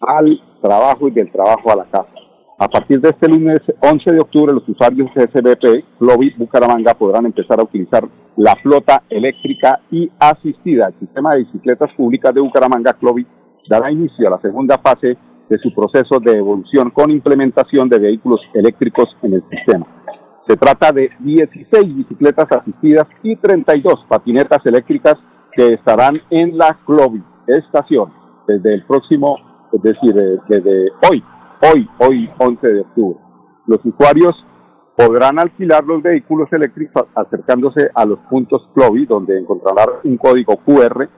al 0.00 0.40
trabajo 0.66 1.08
y 1.08 1.12
del 1.12 1.30
trabajo 1.30 1.70
a 1.70 1.76
la 1.76 1.84
casa. 1.84 2.10
A 2.58 2.68
partir 2.68 3.00
de 3.00 3.10
este 3.10 3.28
lunes 3.28 3.60
11 3.80 4.12
de 4.12 4.20
octubre, 4.20 4.52
los 4.52 4.66
usuarios 4.68 5.10
de 5.14 5.24
SBP, 5.24 5.84
Lobby 6.00 6.34
Bucaramanga 6.38 6.94
podrán 6.94 7.26
empezar 7.26 7.60
a 7.60 7.64
utilizar 7.64 8.08
la 8.36 8.56
flota 8.56 9.02
eléctrica 9.10 9.80
y 9.90 10.10
asistida. 10.18 10.88
El 10.88 10.98
sistema 10.98 11.34
de 11.34 11.44
bicicletas 11.44 11.92
públicas 11.94 12.34
de 12.34 12.40
Bucaramanga, 12.40 12.94
Clovi, 12.94 13.26
dará 13.68 13.90
inicio 13.90 14.26
a 14.26 14.30
la 14.30 14.40
segunda 14.40 14.78
fase 14.78 15.16
de 15.48 15.58
su 15.58 15.72
proceso 15.74 16.18
de 16.18 16.38
evolución 16.38 16.90
con 16.90 17.10
implementación 17.10 17.88
de 17.88 17.98
vehículos 17.98 18.40
eléctricos 18.54 19.08
en 19.22 19.34
el 19.34 19.44
sistema. 19.50 19.86
Se 20.48 20.56
trata 20.56 20.92
de 20.92 21.10
16 21.20 21.94
bicicletas 21.94 22.46
asistidas 22.50 23.06
y 23.22 23.36
32 23.36 24.06
patinetas 24.08 24.64
eléctricas 24.64 25.14
que 25.52 25.74
estarán 25.74 26.20
en 26.30 26.56
la 26.56 26.78
Clovi 26.86 27.22
estación 27.46 28.12
desde 28.46 28.74
el 28.74 28.84
próximo 28.84 29.36
es 29.72 29.82
decir, 29.82 30.14
desde 30.48 30.88
hoy, 31.10 31.22
hoy, 31.72 31.88
hoy 31.98 32.30
11 32.38 32.66
de 32.66 32.80
octubre. 32.80 33.18
Los 33.66 33.84
usuarios 33.84 34.34
podrán 34.96 35.38
alquilar 35.38 35.84
los 35.84 36.02
vehículos 36.02 36.48
eléctricos 36.52 37.04
acercándose 37.14 37.90
a 37.94 38.04
los 38.04 38.18
puntos 38.30 38.68
Clovi, 38.74 39.06
donde 39.06 39.38
encontrarán 39.38 39.88
un 40.04 40.16
código 40.16 40.56
QR 40.64 41.08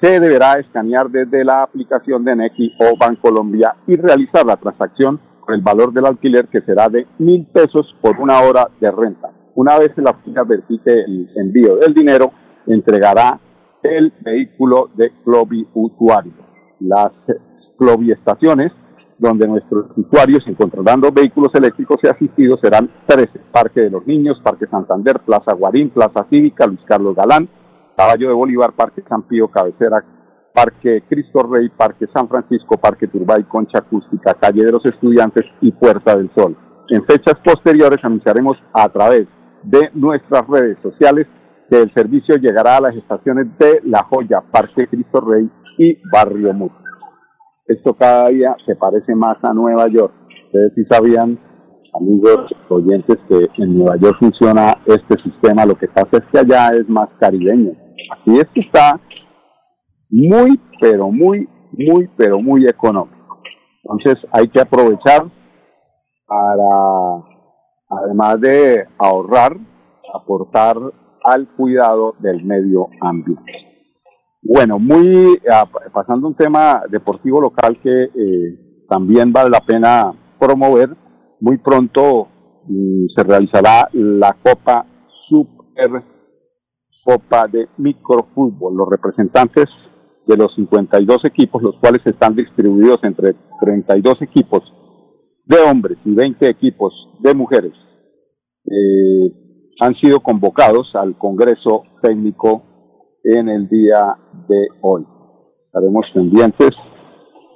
se 0.00 0.20
deberá 0.20 0.54
escanear 0.54 1.08
desde 1.10 1.44
la 1.44 1.62
aplicación 1.62 2.24
de 2.24 2.36
Nequi 2.36 2.72
o 2.80 2.96
Bancolombia 2.98 3.76
y 3.86 3.96
realizar 3.96 4.44
la 4.44 4.56
transacción 4.56 5.18
con 5.40 5.54
el 5.54 5.62
valor 5.62 5.92
del 5.92 6.06
alquiler 6.06 6.48
que 6.48 6.60
será 6.62 6.88
de 6.88 7.06
mil 7.18 7.46
pesos 7.46 7.94
por 8.00 8.18
una 8.20 8.40
hora 8.40 8.68
de 8.80 8.90
renta. 8.90 9.30
Una 9.54 9.78
vez 9.78 9.92
la 9.96 10.10
oficina 10.10 10.42
verifique 10.42 10.92
el 10.92 11.30
envío 11.36 11.76
del 11.76 11.94
dinero, 11.94 12.30
entregará 12.66 13.40
el 13.82 14.12
vehículo 14.20 14.90
de 14.94 15.12
Clovi 15.24 15.66
usuario. 15.72 16.32
Las 16.80 17.12
estaciones 18.12 18.72
donde 19.18 19.48
nuestros 19.48 19.86
usuarios 19.96 20.46
encontrarán 20.46 21.00
los 21.00 21.12
vehículos 21.12 21.50
eléctricos 21.54 21.96
y 22.02 22.08
asistidos 22.08 22.60
serán 22.60 22.90
13. 23.06 23.40
Parque 23.50 23.80
de 23.82 23.90
los 23.90 24.06
Niños, 24.06 24.40
Parque 24.42 24.66
Santander, 24.66 25.20
Plaza 25.20 25.54
Guarín, 25.54 25.90
Plaza 25.90 26.26
Cívica, 26.28 26.66
Luis 26.66 26.80
Carlos 26.86 27.16
Galán, 27.16 27.48
Caballo 27.96 28.28
de 28.28 28.34
Bolívar, 28.34 28.72
Parque 28.72 29.02
San 29.08 29.22
Pío, 29.22 29.48
Cabecera, 29.48 30.04
Parque 30.54 31.04
Cristo 31.08 31.40
Rey, 31.50 31.70
Parque 31.70 32.06
San 32.14 32.28
Francisco, 32.28 32.76
Parque 32.76 33.08
Turbay, 33.08 33.44
Concha 33.44 33.78
Acústica, 33.78 34.34
Calle 34.34 34.64
de 34.64 34.72
los 34.72 34.84
Estudiantes 34.84 35.44
y 35.60 35.72
Puerta 35.72 36.16
del 36.16 36.30
Sol. 36.34 36.56
En 36.88 37.04
fechas 37.04 37.34
posteriores 37.44 37.98
anunciaremos 38.02 38.56
a 38.72 38.88
través 38.88 39.26
de 39.62 39.90
nuestras 39.94 40.46
redes 40.46 40.78
sociales 40.82 41.26
que 41.70 41.82
el 41.82 41.92
servicio 41.92 42.36
llegará 42.36 42.76
a 42.76 42.80
las 42.80 42.94
estaciones 42.94 43.46
de 43.58 43.80
La 43.84 44.04
Joya, 44.04 44.40
Parque 44.40 44.86
Cristo 44.86 45.20
Rey 45.20 45.50
y 45.78 45.98
Barrio 46.10 46.52
Mut. 46.52 46.72
Esto 47.68 47.94
cada 47.94 48.28
día 48.28 48.56
se 48.64 48.76
parece 48.76 49.14
más 49.14 49.38
a 49.42 49.52
Nueva 49.52 49.88
York. 49.88 50.14
Ustedes 50.46 50.72
sí 50.76 50.84
sabían, 50.88 51.36
amigos 51.94 52.52
oyentes, 52.68 53.18
que 53.28 53.62
en 53.62 53.78
Nueva 53.78 53.96
York 53.96 54.16
funciona 54.20 54.74
este 54.86 55.20
sistema. 55.22 55.66
Lo 55.66 55.74
que 55.74 55.88
pasa 55.88 56.08
es 56.12 56.22
que 56.30 56.38
allá 56.38 56.70
es 56.76 56.88
más 56.88 57.08
caribeño. 57.18 57.72
Aquí 58.12 58.36
es 58.36 58.46
que 58.54 58.60
está 58.60 59.00
muy, 60.10 60.60
pero 60.80 61.10
muy, 61.10 61.48
muy, 61.72 62.08
pero 62.16 62.40
muy 62.40 62.66
económico. 62.66 63.40
Entonces 63.82 64.24
hay 64.30 64.46
que 64.46 64.60
aprovechar 64.60 65.24
para, 66.24 67.24
además 67.88 68.40
de 68.40 68.86
ahorrar, 68.96 69.56
aportar 70.14 70.76
al 71.24 71.48
cuidado 71.56 72.14
del 72.20 72.44
medio 72.44 72.88
ambiente. 73.00 73.65
Bueno, 74.48 74.78
muy 74.78 75.36
ah, 75.50 75.68
pasando 75.92 76.28
un 76.28 76.36
tema 76.36 76.82
deportivo 76.88 77.40
local 77.40 77.80
que 77.82 78.04
eh, 78.04 78.84
también 78.88 79.32
vale 79.32 79.50
la 79.50 79.60
pena 79.60 80.12
promover. 80.38 80.96
Muy 81.40 81.58
pronto 81.58 82.28
mm, 82.68 83.06
se 83.14 83.24
realizará 83.24 83.88
la 83.92 84.36
Copa 84.40 84.86
Super 85.28 86.04
Copa 87.04 87.48
de 87.48 87.68
Microfútbol. 87.78 88.76
Los 88.76 88.88
representantes 88.88 89.64
de 90.26 90.36
los 90.36 90.54
52 90.54 91.24
equipos, 91.24 91.60
los 91.62 91.76
cuales 91.80 92.02
están 92.04 92.36
distribuidos 92.36 93.00
entre 93.02 93.34
32 93.60 94.22
equipos 94.22 94.62
de 95.44 95.56
hombres 95.58 95.98
y 96.04 96.14
20 96.14 96.48
equipos 96.48 96.92
de 97.18 97.34
mujeres, 97.34 97.72
eh, 98.64 99.32
han 99.80 99.94
sido 99.96 100.20
convocados 100.20 100.94
al 100.94 101.18
Congreso 101.18 101.82
Técnico 102.00 102.75
en 103.26 103.48
el 103.48 103.68
día 103.68 104.16
de 104.48 104.68
hoy. 104.82 105.04
Estaremos 105.66 106.06
pendientes 106.14 106.70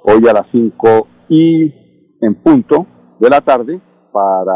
hoy 0.03 0.27
a 0.27 0.33
las 0.33 0.47
5 0.51 1.07
y 1.29 1.73
en 2.19 2.35
punto 2.43 2.85
de 3.19 3.29
la 3.29 3.39
tarde 3.39 3.79
para 4.11 4.53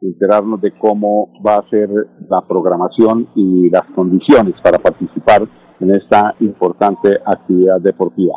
enterarnos 0.00 0.60
de 0.60 0.78
cómo 0.78 1.32
va 1.44 1.56
a 1.56 1.68
ser 1.68 1.88
la 2.28 2.40
programación 2.46 3.28
y 3.34 3.68
las 3.68 3.84
condiciones 3.96 4.54
para 4.62 4.78
participar 4.78 5.42
en 5.80 5.90
esta 5.90 6.34
importante 6.38 7.18
actividad 7.24 7.80
deportiva. 7.80 8.34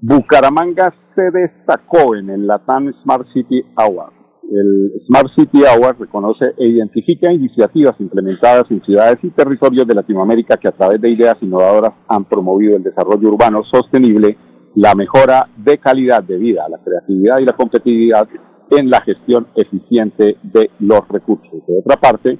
Bucaramanga 0.00 0.94
se 1.16 1.30
destacó 1.32 2.14
en 2.14 2.30
el 2.30 2.46
Latam 2.46 2.92
Smart 3.02 3.26
City 3.32 3.60
Award. 3.76 4.19
El 4.50 5.00
Smart 5.06 5.28
City 5.36 5.62
Award 5.64 6.00
reconoce 6.00 6.54
e 6.58 6.68
identifica 6.68 7.32
iniciativas 7.32 7.94
implementadas 8.00 8.64
en 8.70 8.82
ciudades 8.82 9.18
y 9.22 9.30
territorios 9.30 9.86
de 9.86 9.94
Latinoamérica 9.94 10.56
que 10.56 10.66
a 10.66 10.72
través 10.72 11.00
de 11.00 11.10
ideas 11.10 11.36
innovadoras 11.40 11.92
han 12.08 12.24
promovido 12.24 12.76
el 12.76 12.82
desarrollo 12.82 13.28
urbano 13.28 13.62
sostenible, 13.62 14.36
la 14.74 14.96
mejora 14.96 15.48
de 15.56 15.78
calidad 15.78 16.24
de 16.24 16.36
vida, 16.36 16.68
la 16.68 16.78
creatividad 16.78 17.38
y 17.38 17.44
la 17.44 17.52
competitividad 17.52 18.28
en 18.70 18.90
la 18.90 19.00
gestión 19.02 19.46
eficiente 19.54 20.36
de 20.42 20.70
los 20.80 21.06
recursos. 21.08 21.64
De 21.68 21.78
otra 21.78 21.96
parte, 22.00 22.36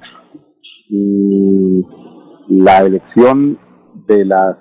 mm, 0.89 1.81
la 2.49 2.79
elección 2.79 3.57
de 4.07 4.25
las, 4.25 4.57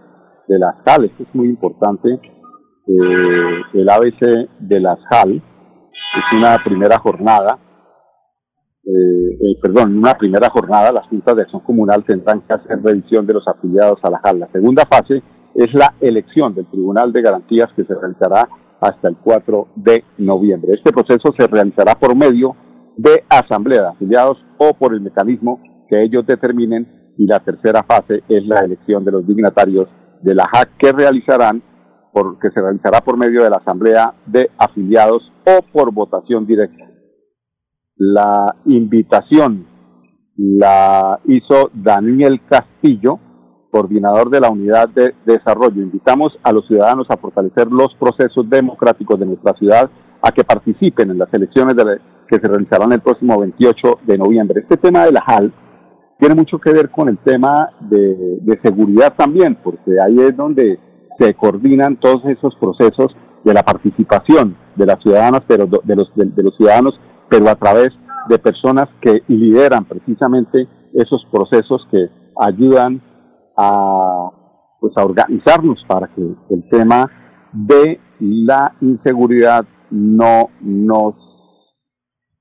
de 0.47 0.59
las 0.59 0.77
sales 0.85 1.11
es 1.19 1.35
muy 1.35 1.49
importante. 1.49 2.21
Eh, 2.87 3.63
el 3.75 3.89
ABC 3.89 4.49
de 4.61 4.81
las 4.81 4.99
HAL 5.11 5.43
es 6.17 6.37
una 6.37 6.57
primera 6.65 6.99
jornada, 6.99 7.59
eh, 8.85 9.39
eh, 9.41 9.59
perdón, 9.63 9.99
una 9.99 10.15
primera 10.15 10.49
jornada 10.51 10.93
las 10.93 11.07
juntas 11.07 11.37
de 11.37 11.43
acción 11.43 11.63
comunal 11.63 12.05
tendrán 12.05 12.41
que 12.41 12.55
hacer 12.55 12.83
revisión 12.83 13.27
de 13.27 13.35
los 13.35 13.47
afiliados 13.47 13.99
a 14.03 14.11
la 14.11 14.21
HAL. 14.23 14.41
La 14.41 14.49
segunda 14.51 14.85
fase 14.87 15.23
es 15.55 15.73
la 15.75 15.95
elección 16.01 16.55
del 16.55 16.67
Tribunal 16.71 17.13
de 17.13 17.23
Garantías 17.23 17.71
que 17.77 17.85
se 17.85 17.95
realizará 17.95 18.49
hasta 18.81 19.09
el 19.09 19.17
4 19.17 19.69
de 19.77 20.05
noviembre. 20.19 20.73
Este 20.75 20.93
proceso 20.93 21.33
se 21.39 21.47
realizará 21.47 21.95
por 21.95 22.17
medio 22.17 22.57
de 22.97 23.25
asamblea 23.29 23.83
de 23.83 23.89
afiliados 23.89 24.39
o 24.59 24.75
por 24.75 24.95
el 24.95 25.01
mecanismo 25.01 25.61
que 25.89 26.03
ellos 26.03 26.27
determinen 26.27 27.15
y 27.19 27.27
la 27.27 27.41
tercera 27.41 27.83
fase 27.83 28.23
es 28.29 28.47
la 28.47 28.61
elección 28.61 29.05
de 29.05 29.13
los 29.13 29.27
dignatarios 29.27 29.89
de 30.23 30.35
la 30.35 30.49
JAC 30.53 30.77
que 30.79 30.93
realizarán 30.93 31.63
por, 32.13 32.39
que 32.39 32.51
se 32.51 32.61
realizará 32.61 33.01
por 33.01 33.17
medio 33.17 33.43
de 33.43 33.51
la 33.51 33.57
asamblea 33.57 34.15
de 34.27 34.51
afiliados 34.59 35.31
o 35.47 35.63
por 35.73 35.93
votación 35.93 36.47
directa. 36.47 36.85
La 37.97 38.57
invitación 38.65 39.67
la 40.37 41.21
hizo 41.27 41.71
Daniel 41.75 42.41
Castillo, 42.49 43.19
coordinador 43.71 44.31
de 44.31 44.41
la 44.41 44.51
unidad 44.51 44.89
de 44.89 45.15
desarrollo. 45.27 45.83
Invitamos 45.83 46.39
a 46.43 46.53
los 46.53 46.67
ciudadanos 46.67 47.07
a 47.11 47.17
fortalecer 47.19 47.71
los 47.71 47.95
procesos 47.97 48.49
democráticos 48.49 49.21
de 49.21 49.27
nuestra 49.27 49.53
ciudad, 49.55 49.91
a 50.23 50.33
que 50.33 50.45
participen 50.45 51.11
en 51.11 51.19
las 51.19 51.33
elecciones 51.33 51.75
que 52.27 52.37
se 52.37 52.49
realizarán 52.49 52.93
el 52.93 53.01
próximo 53.01 53.39
28 53.39 54.01
de 54.07 54.19
noviembre. 54.19 54.61
Este 54.63 54.77
tema 54.77 55.05
de 55.05 55.13
la 55.13 55.23
JAL 55.27 55.53
tiene 56.21 56.35
mucho 56.35 56.59
que 56.59 56.73
ver 56.73 56.91
con 56.91 57.09
el 57.09 57.19
tema 57.19 57.71
de, 57.81 58.59
seguridad 58.63 59.15
también, 59.17 59.59
porque 59.63 59.93
ahí 60.05 60.17
es 60.19 60.37
donde 60.37 60.79
se 61.21 61.35
coordinan 61.35 62.01
todos 62.01 62.25
esos 62.25 62.57
procesos 62.57 63.15
de 63.45 63.53
la 63.53 63.63
participación 63.63 64.57
de 64.75 64.87
las 64.87 65.03
ciudadanas, 65.03 65.43
pero 65.47 65.67
de 65.67 65.97
los, 65.97 66.11
ciudadanos, 66.57 66.99
pero 67.29 67.49
a 67.49 67.55
través 67.55 67.91
de 68.29 68.39
personas 68.39 68.89
que 69.03 69.23
lideran 69.29 69.85
precisamente 69.85 70.67
esos 70.95 71.27
procesos 71.31 71.87
que 71.91 72.09
ayudan 72.41 73.03
a, 73.57 74.31
pues, 74.81 74.93
a 74.97 75.05
organizarnos 75.05 75.85
para 75.87 76.09
que 76.09 76.23
el 76.23 76.69
tema 76.71 77.11
de 77.53 78.01
la 78.21 78.75
inseguridad 78.81 79.65
no 79.91 80.49
nos 80.61 81.15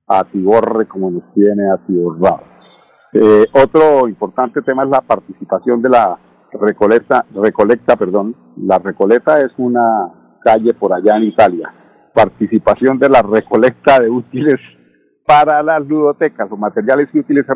atiborre 0.07 0.87
como 0.87 1.11
nos 1.11 1.33
tiene 1.33 1.69
atiborrados. 1.71 2.47
Eh, 3.13 3.45
otro 3.53 4.07
importante 4.07 4.61
tema 4.61 4.83
es 4.83 4.89
la 4.89 5.01
participación 5.01 5.81
de 5.81 5.89
la 5.89 6.19
Recoleta, 6.53 7.25
Recolecta, 7.33 7.95
perdón. 7.95 8.35
La 8.57 8.79
Recoleta 8.79 9.39
es 9.39 9.51
una 9.57 10.39
calle 10.43 10.73
por 10.73 10.93
allá 10.93 11.17
en 11.17 11.23
Italia. 11.23 11.73
Participación 12.13 12.97
de 12.97 13.09
la 13.09 13.21
recolecta 13.21 13.99
de 13.99 14.09
útiles 14.09 14.59
para 15.25 15.61
las 15.61 15.85
ludotecas 15.85 16.51
o 16.51 16.57
materiales 16.57 17.07
y 17.13 17.19
útiles 17.19 17.45
se 17.45 17.53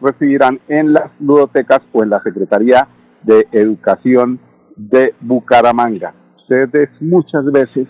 recibirán 0.00 0.60
en 0.68 0.92
las 0.92 1.10
ludotecas 1.18 1.80
o 1.92 2.02
en 2.02 2.10
la 2.10 2.22
Secretaría 2.22 2.86
de 3.24 3.46
Educación 3.50 4.38
de 4.76 5.14
Bucaramanga. 5.20 6.14
Ustedes 6.36 6.90
muchas 7.00 7.44
veces 7.52 7.88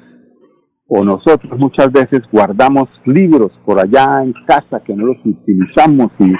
o 0.88 1.04
nosotros 1.04 1.58
muchas 1.58 1.92
veces 1.92 2.22
guardamos 2.32 2.88
libros 3.04 3.52
por 3.66 3.78
allá 3.78 4.22
en 4.22 4.32
casa 4.46 4.80
que 4.80 4.94
no 4.94 5.06
los 5.06 5.18
utilizamos 5.24 6.10
y 6.18 6.32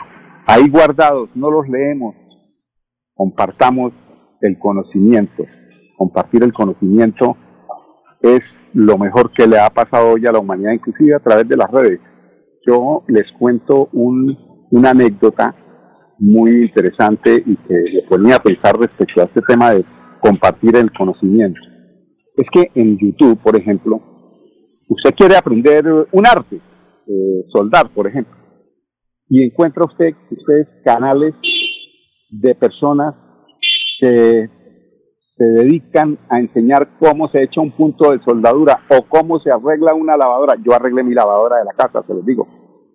ahí 0.47 0.71
guardados, 0.71 1.29
no 1.35 1.51
los 1.51 1.69
leemos, 1.69 2.15
compartamos 3.19 3.93
el 4.41 4.59
conocimiento. 4.59 5.45
Compartir 5.97 6.45
el 6.45 6.53
conocimiento 6.53 7.37
es 8.23 8.41
lo 8.73 8.97
mejor 8.97 9.33
que 9.33 9.49
le 9.49 9.59
ha 9.59 9.69
pasado 9.69 10.13
hoy 10.13 10.25
a 10.27 10.33
la 10.33 10.39
humanidad, 10.39 10.73
inclusive 10.73 11.17
a 11.17 11.19
través 11.19 11.49
de 11.49 11.57
las 11.57 11.69
redes. 11.71 12.01
Yo 12.65 13.03
les 13.09 13.25
cuento 13.33 13.89
una 13.93 14.91
anécdota 14.91 15.55
muy 16.21 16.67
interesante 16.67 17.43
y 17.45 17.57
que 17.57 17.75
me 17.75 18.03
ponía 18.09 18.37
a 18.37 18.43
pensar 18.43 18.79
respecto 18.79 19.21
a 19.21 19.25
este 19.25 19.41
tema 19.43 19.73
de 19.73 19.85
compartir 20.21 20.77
el 20.77 20.93
conocimiento. 20.93 21.61
Es 22.37 22.47
que 22.53 22.71
en 22.81 22.99
YouTube, 22.99 23.41
por 23.43 23.59
ejemplo, 23.59 24.01
usted 24.89 25.11
quiere 25.17 25.37
aprender 25.37 25.85
un 26.13 26.27
arte, 26.27 26.57
eh, 26.57 27.45
soldar, 27.53 27.91
por 27.93 28.07
ejemplo 28.07 28.39
y 29.29 29.45
encuentra 29.45 29.85
usted 29.85 30.15
ustedes 30.31 30.67
canales 30.85 31.35
de 32.31 32.55
personas 32.55 33.15
que 34.01 34.49
se 35.37 35.45
dedican 35.45 36.19
a 36.29 36.41
enseñar 36.41 36.99
cómo 36.99 37.29
se 37.29 37.43
echa 37.45 37.61
un 37.61 37.71
punto 37.71 38.11
de 38.11 38.23
soldadura 38.25 38.81
o 38.91 39.03
cómo 39.09 39.39
se 39.39 39.51
arregla 39.51 39.95
una 39.95 40.17
lavadora. 40.17 40.55
Yo 40.65 40.75
arreglé 40.75 41.05
mi 41.05 41.15
lavadora 41.15 41.59
de 41.59 41.65
la 41.65 41.73
casa, 41.73 42.05
se 42.07 42.13
los 42.13 42.27
digo. 42.27 42.47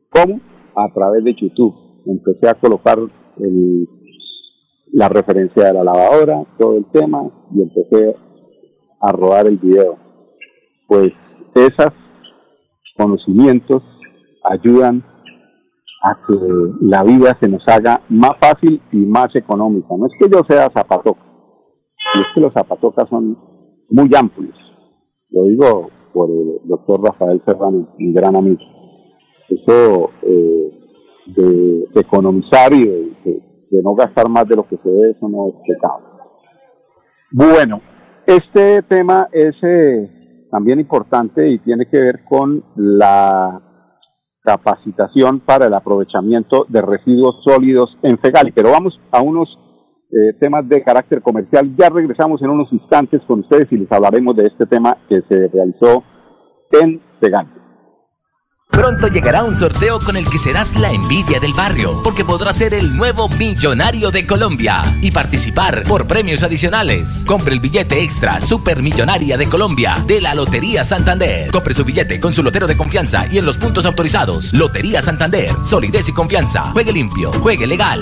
¿Cómo? 0.09 0.41
A 0.75 0.93
través 0.93 1.23
de 1.23 1.33
YouTube. 1.35 1.73
Empecé 2.05 2.49
a 2.49 2.55
colocar 2.55 2.99
el, 3.39 3.87
la 4.91 5.07
referencia 5.07 5.67
de 5.67 5.73
la 5.73 5.83
lavadora, 5.85 6.43
todo 6.59 6.77
el 6.77 6.85
tema, 6.91 7.23
y 7.53 7.61
empecé 7.61 8.15
a 9.01 9.11
rodar 9.13 9.47
el 9.47 9.57
video. 9.57 9.97
Pues 10.87 11.13
esos 11.55 11.93
conocimientos 12.97 13.83
ayudan 14.43 15.03
a 16.03 16.19
que 16.27 16.37
la 16.81 17.01
vida 17.03 17.37
se 17.39 17.47
nos 17.47 17.65
haga 17.67 18.01
más 18.09 18.31
fácil 18.39 18.81
y 18.91 18.97
más 18.97 19.33
económica. 19.35 19.87
No 19.97 20.05
es 20.05 20.11
que 20.19 20.29
yo 20.29 20.41
sea 20.47 20.69
zapatoca, 20.69 21.21
es 22.15 22.25
que 22.35 22.41
los 22.41 22.53
zapatocas 22.53 23.07
son 23.09 23.37
muy 23.89 24.09
amplios. 24.15 24.55
Lo 25.29 25.45
digo 25.45 25.89
por 26.13 26.29
el 26.29 26.59
doctor 26.65 27.01
Rafael 27.01 27.41
Serrano, 27.45 27.87
mi 27.97 28.11
gran 28.11 28.35
amigo. 28.35 28.59
Eso 29.47 30.09
eh, 30.23 30.71
de, 31.27 31.85
economizar 31.95 32.73
y 32.73 32.85
de, 32.85 33.81
no 33.81 33.95
gastar 33.95 34.29
más 34.29 34.47
de 34.47 34.55
lo 34.57 34.67
que 34.67 34.77
se 34.77 34.89
debe, 34.89 35.11
eso 35.11 35.27
no 35.29 35.47
es 35.47 35.55
pecado. 35.65 36.01
Bueno, 37.31 37.81
este 38.27 38.83
tema 38.83 39.27
es 39.31 39.55
eh, 39.63 40.47
también 40.51 40.79
importante 40.79 41.49
y 41.49 41.59
tiene 41.59 41.87
que 41.87 41.97
ver 41.97 42.23
con 42.25 42.63
la 42.75 43.72
capacitación 44.43 45.39
para 45.39 45.67
el 45.67 45.73
aprovechamiento 45.73 46.65
de 46.67 46.81
residuos 46.81 47.43
sólidos 47.43 47.97
en 48.03 48.17
Fegali. 48.19 48.51
Pero 48.51 48.71
vamos 48.71 48.99
a 49.11 49.21
unos 49.21 49.47
eh, 50.11 50.33
temas 50.39 50.67
de 50.67 50.83
carácter 50.83 51.21
comercial. 51.21 51.73
Ya 51.77 51.89
regresamos 51.89 52.41
en 52.41 52.49
unos 52.49 52.71
instantes 52.71 53.21
con 53.27 53.39
ustedes 53.39 53.71
y 53.71 53.77
les 53.77 53.91
hablaremos 53.91 54.35
de 54.35 54.47
este 54.47 54.65
tema 54.65 54.97
que 55.09 55.21
se 55.27 55.47
realizó 55.47 56.03
en 56.71 57.01
Fegali. 57.19 57.62
Pronto 58.73 59.07
llegará 59.07 59.43
un 59.43 59.55
sorteo 59.55 59.99
con 59.99 60.17
el 60.17 60.27
que 60.27 60.39
serás 60.39 60.75
la 60.75 60.91
envidia 60.91 61.39
del 61.39 61.53
barrio, 61.53 62.01
porque 62.03 62.25
podrás 62.25 62.57
ser 62.57 62.73
el 62.73 62.97
nuevo 62.97 63.29
millonario 63.29 64.09
de 64.09 64.25
Colombia 64.25 64.83
y 64.99 65.11
participar 65.11 65.83
por 65.83 66.07
premios 66.07 66.41
adicionales. 66.41 67.23
Compre 67.25 67.53
el 67.53 67.59
billete 67.59 68.01
extra 68.01 68.41
Supermillonaria 68.41 69.37
de 69.37 69.47
Colombia 69.47 70.03
de 70.07 70.19
la 70.19 70.33
Lotería 70.33 70.83
Santander. 70.83 71.51
Compre 71.51 71.75
su 71.75 71.85
billete 71.85 72.19
con 72.19 72.33
su 72.33 72.41
lotero 72.41 72.67
de 72.67 72.75
confianza 72.75 73.27
y 73.29 73.37
en 73.37 73.45
los 73.45 73.57
puntos 73.57 73.85
autorizados. 73.85 74.51
Lotería 74.53 75.03
Santander, 75.03 75.51
solidez 75.61 76.09
y 76.09 76.13
confianza. 76.13 76.71
Juegue 76.71 76.91
limpio, 76.91 77.31
juegue 77.31 77.67
legal. 77.67 78.01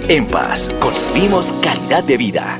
En 0.11 0.27
Paz, 0.27 0.69
construimos 0.81 1.53
calidad 1.61 2.03
de 2.03 2.17
vida. 2.17 2.59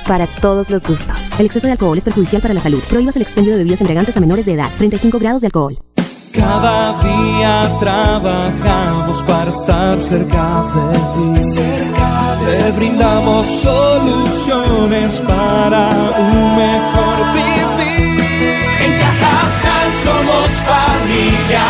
para 0.07 0.27
todos 0.27 0.69
los 0.69 0.83
gustos. 0.83 1.17
El 1.39 1.45
exceso 1.45 1.67
de 1.67 1.73
alcohol 1.73 1.97
es 1.97 2.03
perjudicial 2.03 2.41
para 2.41 2.53
la 2.53 2.61
salud. 2.61 2.81
Prohíbas 2.89 3.15
el 3.15 3.21
expendio 3.21 3.51
de 3.53 3.59
bebidas 3.59 3.81
embriagantes 3.81 4.17
a 4.17 4.19
menores 4.19 4.45
de 4.45 4.53
edad. 4.53 4.69
35 4.77 5.19
grados 5.19 5.41
de 5.41 5.47
alcohol. 5.47 5.77
Cada 6.33 6.97
día 6.99 7.69
trabajamos 7.79 9.21
para 9.23 9.49
estar 9.49 9.99
cerca 9.99 10.63
de 10.73 10.99
ti. 11.13 11.41
Te 12.45 12.71
brindamos 12.71 13.45
soluciones 13.45 15.21
para 15.21 15.89
un 16.17 16.55
mejor 16.55 17.33
vivir. 17.33 18.23
En 18.85 18.99
Cajasal 18.99 19.93
somos 20.03 20.51
familia, 20.71 21.67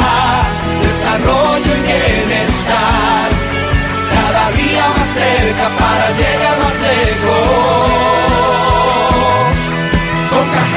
desarrollo 0.81 1.71
y 1.77 1.81
bienestar. 1.81 3.29
Cada 4.13 4.51
día 4.51 4.85
más 4.95 5.07
cerca 5.07 5.69
para 5.79 6.11
llegar 6.11 6.59
más 6.59 6.81
lejos. 6.81 7.80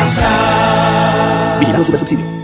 Cajasal. 0.05 1.59
Vigilado 1.61 1.85
Super 1.85 1.99
Subsidio. 2.01 2.44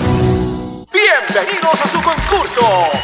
Bienvenidos 0.91 1.81
a 1.81 1.87
su 1.87 2.01
concurso. 2.01 2.61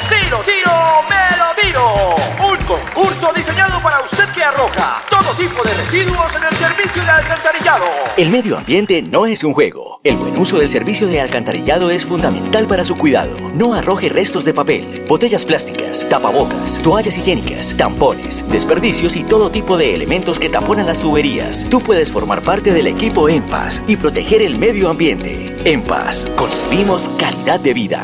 Si 0.09 0.15
tiro, 0.15 0.71
me 1.09 1.37
lo 1.37 1.61
tiro. 1.61 2.15
Un 2.45 2.57
concurso 2.65 3.31
diseñado 3.33 3.81
para 3.81 4.01
usted 4.01 4.27
que 4.33 4.43
arroja 4.43 5.01
todo 5.09 5.33
tipo 5.33 5.63
de 5.63 5.73
residuos 5.73 6.35
en 6.35 6.43
el 6.43 6.55
servicio 6.55 7.03
de 7.03 7.09
alcantarillado. 7.09 7.85
El 8.17 8.29
medio 8.29 8.57
ambiente 8.57 9.01
no 9.01 9.25
es 9.25 9.43
un 9.43 9.53
juego. 9.53 10.01
El 10.03 10.17
buen 10.17 10.37
uso 10.37 10.59
del 10.59 10.69
servicio 10.69 11.07
de 11.07 11.21
alcantarillado 11.21 11.89
es 11.89 12.05
fundamental 12.05 12.67
para 12.67 12.83
su 12.83 12.97
cuidado. 12.97 13.37
No 13.53 13.73
arroje 13.73 14.09
restos 14.09 14.43
de 14.43 14.53
papel, 14.53 15.05
botellas 15.07 15.45
plásticas, 15.45 16.07
tapabocas, 16.09 16.81
toallas 16.83 17.17
higiénicas, 17.17 17.75
tampones, 17.77 18.45
desperdicios 18.49 19.15
y 19.15 19.23
todo 19.23 19.51
tipo 19.51 19.77
de 19.77 19.95
elementos 19.95 20.39
que 20.39 20.49
taponan 20.49 20.85
las 20.85 20.99
tuberías. 20.99 21.65
Tú 21.69 21.81
puedes 21.81 22.11
formar 22.11 22.41
parte 22.41 22.73
del 22.73 22.87
equipo 22.87 23.29
En 23.29 23.43
Paz 23.43 23.81
y 23.87 23.95
proteger 23.95 24.41
el 24.41 24.57
medio 24.57 24.89
ambiente. 24.89 25.46
En 25.67 25.83
Paz, 25.83 26.25
construimos 26.39 27.09
calidad 27.19 27.59
de 27.59 27.73
vida. 27.73 27.99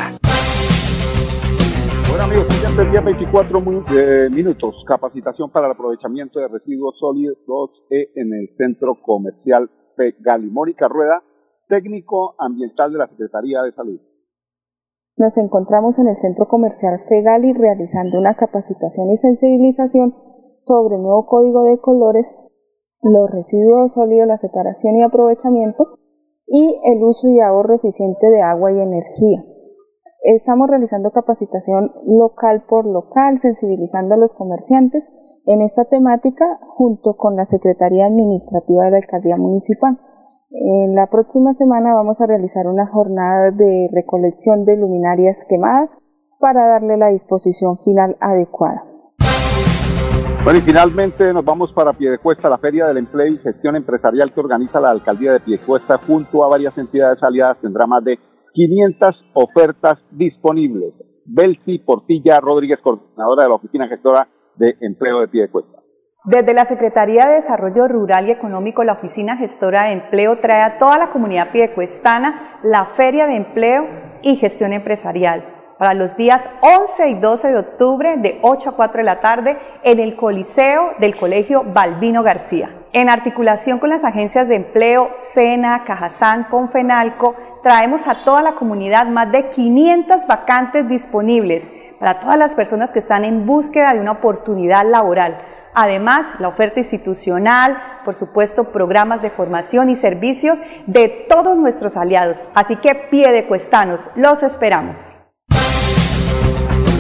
Bueno 2.09 2.23
amigos, 2.25 2.47
siguiente 2.51 2.91
día 2.91 2.99
24 3.01 3.61
mu- 3.61 3.83
eh, 3.95 4.27
minutos. 4.29 4.75
Capacitación 4.85 5.49
para 5.49 5.67
el 5.67 5.71
aprovechamiento 5.71 6.39
de 6.39 6.47
residuos 6.49 6.95
sólidos 6.99 7.37
eh, 7.89 8.11
en 8.15 8.33
el 8.33 8.49
centro 8.57 9.01
comercial 9.01 9.69
Pegali. 9.95 10.49
Mónica 10.51 10.89
Rueda, 10.89 11.23
técnico 11.69 12.35
ambiental 12.37 12.91
de 12.91 12.97
la 12.99 13.07
Secretaría 13.07 13.61
de 13.61 13.71
Salud. 13.71 13.99
Nos 15.15 15.37
encontramos 15.37 15.97
en 15.99 16.07
el 16.09 16.15
centro 16.15 16.47
comercial 16.47 16.99
Fegali 17.07 17.53
realizando 17.53 18.19
una 18.19 18.33
capacitación 18.35 19.09
y 19.09 19.15
sensibilización 19.17 20.13
sobre 20.59 20.95
el 20.97 21.01
nuevo 21.03 21.25
código 21.27 21.63
de 21.63 21.79
colores, 21.79 22.35
los 23.01 23.29
residuos 23.31 23.93
sólidos, 23.93 24.27
la 24.27 24.37
separación 24.37 24.95
y 24.97 25.03
aprovechamiento 25.03 25.99
y 26.45 26.79
el 26.83 27.03
uso 27.03 27.27
y 27.29 27.39
ahorro 27.39 27.75
eficiente 27.75 28.27
de 28.29 28.41
agua 28.41 28.71
y 28.71 28.79
energía. 28.81 29.43
Estamos 30.23 30.69
realizando 30.69 31.11
capacitación 31.11 31.91
local 32.05 32.63
por 32.67 32.85
local, 32.85 33.39
sensibilizando 33.39 34.13
a 34.13 34.17
los 34.17 34.33
comerciantes 34.33 35.09
en 35.45 35.61
esta 35.61 35.85
temática 35.85 36.59
junto 36.61 37.15
con 37.17 37.35
la 37.35 37.43
Secretaría 37.43 38.05
Administrativa 38.05 38.85
de 38.85 38.91
la 38.91 38.97
Alcaldía 38.97 39.35
Municipal. 39.35 39.99
En 40.51 40.95
la 40.95 41.09
próxima 41.09 41.53
semana 41.53 41.93
vamos 41.93 42.21
a 42.21 42.27
realizar 42.27 42.67
una 42.67 42.87
jornada 42.87 43.51
de 43.51 43.89
recolección 43.91 44.63
de 44.63 44.77
luminarias 44.77 45.45
quemadas 45.49 45.97
para 46.39 46.67
darle 46.67 46.95
la 46.95 47.07
disposición 47.07 47.77
final 47.79 48.15
adecuada. 48.21 48.92
Bueno, 50.43 50.59
y 50.59 50.61
finalmente 50.61 51.31
nos 51.31 51.45
vamos 51.45 51.71
para 51.71 51.93
Piedecuesta, 51.93 52.49
la 52.49 52.57
Feria 52.57 52.85
del 52.87 52.97
Empleo 52.97 53.27
y 53.27 53.37
Gestión 53.37 53.77
Empresarial 53.77 54.33
que 54.33 54.41
organiza 54.41 54.81
la 54.81 54.89
Alcaldía 54.89 55.31
de 55.31 55.39
Piedecuesta 55.39 55.97
junto 55.97 56.43
a 56.43 56.49
varias 56.49 56.77
entidades 56.77 57.23
aliadas. 57.23 57.59
Tendrá 57.61 57.87
más 57.87 58.03
de 58.03 58.19
500 58.51 59.23
ofertas 59.35 59.99
disponibles. 60.11 60.95
Belsi 61.23 61.79
Portilla 61.79 62.41
Rodríguez, 62.41 62.79
coordinadora 62.83 63.43
de 63.43 63.49
la 63.49 63.55
Oficina 63.55 63.87
Gestora 63.87 64.27
de 64.57 64.75
Empleo 64.81 65.21
de 65.21 65.29
Piedecuesta. 65.29 65.79
Desde 66.25 66.53
la 66.53 66.65
Secretaría 66.65 67.25
de 67.25 67.35
Desarrollo 67.35 67.87
Rural 67.87 68.27
y 68.27 68.31
Económico, 68.31 68.83
la 68.83 68.93
Oficina 68.93 69.37
Gestora 69.37 69.83
de 69.83 69.93
Empleo 69.93 70.39
trae 70.39 70.61
a 70.61 70.77
toda 70.77 70.97
la 70.97 71.09
comunidad 71.09 71.53
piedecuestana 71.53 72.59
la 72.63 72.83
Feria 72.83 73.27
de 73.27 73.37
Empleo 73.37 73.87
y 74.21 74.35
Gestión 74.35 74.73
Empresarial 74.73 75.62
para 75.77 75.93
los 75.93 76.15
días 76.15 76.47
11 76.61 77.09
y 77.09 77.13
12 77.15 77.47
de 77.49 77.57
octubre 77.57 78.17
de 78.17 78.39
8 78.41 78.69
a 78.69 78.75
4 78.75 78.97
de 78.99 79.03
la 79.03 79.19
tarde 79.19 79.57
en 79.83 79.99
el 79.99 80.15
Coliseo 80.15 80.93
del 80.99 81.17
Colegio 81.17 81.63
Balbino 81.63 82.23
García. 82.23 82.69
En 82.93 83.09
articulación 83.09 83.79
con 83.79 83.89
las 83.89 84.03
agencias 84.03 84.47
de 84.47 84.55
empleo, 84.55 85.11
SENA, 85.15 85.83
Cajazán, 85.83 86.45
Confenalco, 86.45 87.35
traemos 87.63 88.07
a 88.07 88.23
toda 88.23 88.41
la 88.41 88.53
comunidad 88.53 89.07
más 89.07 89.31
de 89.31 89.49
500 89.49 90.27
vacantes 90.27 90.87
disponibles 90.87 91.71
para 91.99 92.19
todas 92.19 92.37
las 92.37 92.55
personas 92.55 92.91
que 92.91 92.99
están 92.99 93.25
en 93.25 93.45
búsqueda 93.45 93.93
de 93.93 93.99
una 93.99 94.11
oportunidad 94.11 94.85
laboral 94.85 95.37
Además, 95.73 96.27
la 96.39 96.47
oferta 96.47 96.79
institucional, 96.79 97.77
por 98.05 98.13
supuesto, 98.13 98.65
programas 98.65 99.21
de 99.21 99.31
formación 99.31 99.89
y 99.89 99.95
servicios 99.95 100.59
de 100.85 101.09
todos 101.09 101.57
nuestros 101.57 101.97
aliados. 101.97 102.43
Así 102.53 102.75
que 102.75 102.93
pie 102.95 103.31
de 103.31 103.45
cuestanos, 103.45 104.07
los 104.15 104.43
esperamos. 104.43 105.13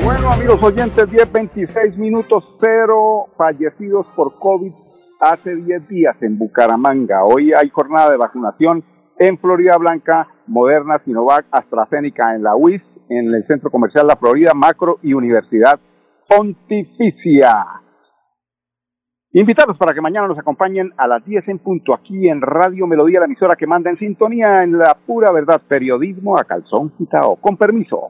Bueno, 0.03 0.31
amigos 0.31 0.61
oyentes, 0.61 1.09
10.26 1.09 1.95
minutos, 1.95 2.43
cero 2.59 3.27
fallecidos 3.37 4.05
por 4.13 4.37
COVID 4.37 4.73
hace 5.21 5.55
10 5.55 5.87
días 5.87 6.21
en 6.21 6.37
Bucaramanga. 6.37 7.23
Hoy 7.23 7.53
hay 7.53 7.69
jornada 7.69 8.11
de 8.11 8.17
vacunación 8.17 8.83
en 9.17 9.37
Florida 9.37 9.77
Blanca, 9.77 10.27
Moderna, 10.45 10.99
Sinovac, 11.05 11.45
AstraZeneca 11.49 12.35
en 12.35 12.43
la 12.43 12.53
UIS, 12.53 12.81
en 13.07 13.33
el 13.33 13.47
Centro 13.47 13.71
Comercial 13.71 14.05
La 14.05 14.17
Florida, 14.17 14.53
Macro 14.53 14.99
y 15.01 15.13
Universidad 15.13 15.79
Pontificia. 16.27 17.65
Invitados 19.31 19.77
para 19.77 19.93
que 19.93 20.01
mañana 20.01 20.27
nos 20.27 20.37
acompañen 20.37 20.91
a 20.97 21.07
las 21.07 21.23
10 21.23 21.47
en 21.47 21.59
punto 21.59 21.93
aquí 21.93 22.27
en 22.27 22.41
Radio 22.41 22.87
Melodía, 22.87 23.19
la 23.19 23.25
emisora 23.25 23.55
que 23.55 23.67
manda 23.67 23.89
en 23.89 23.97
sintonía 23.97 24.63
en 24.63 24.77
la 24.77 24.97
pura 25.07 25.31
verdad, 25.31 25.61
periodismo 25.65 26.37
a 26.37 26.43
calzón 26.43 26.91
quitao. 26.97 27.37
Con 27.37 27.55
permiso. 27.55 28.09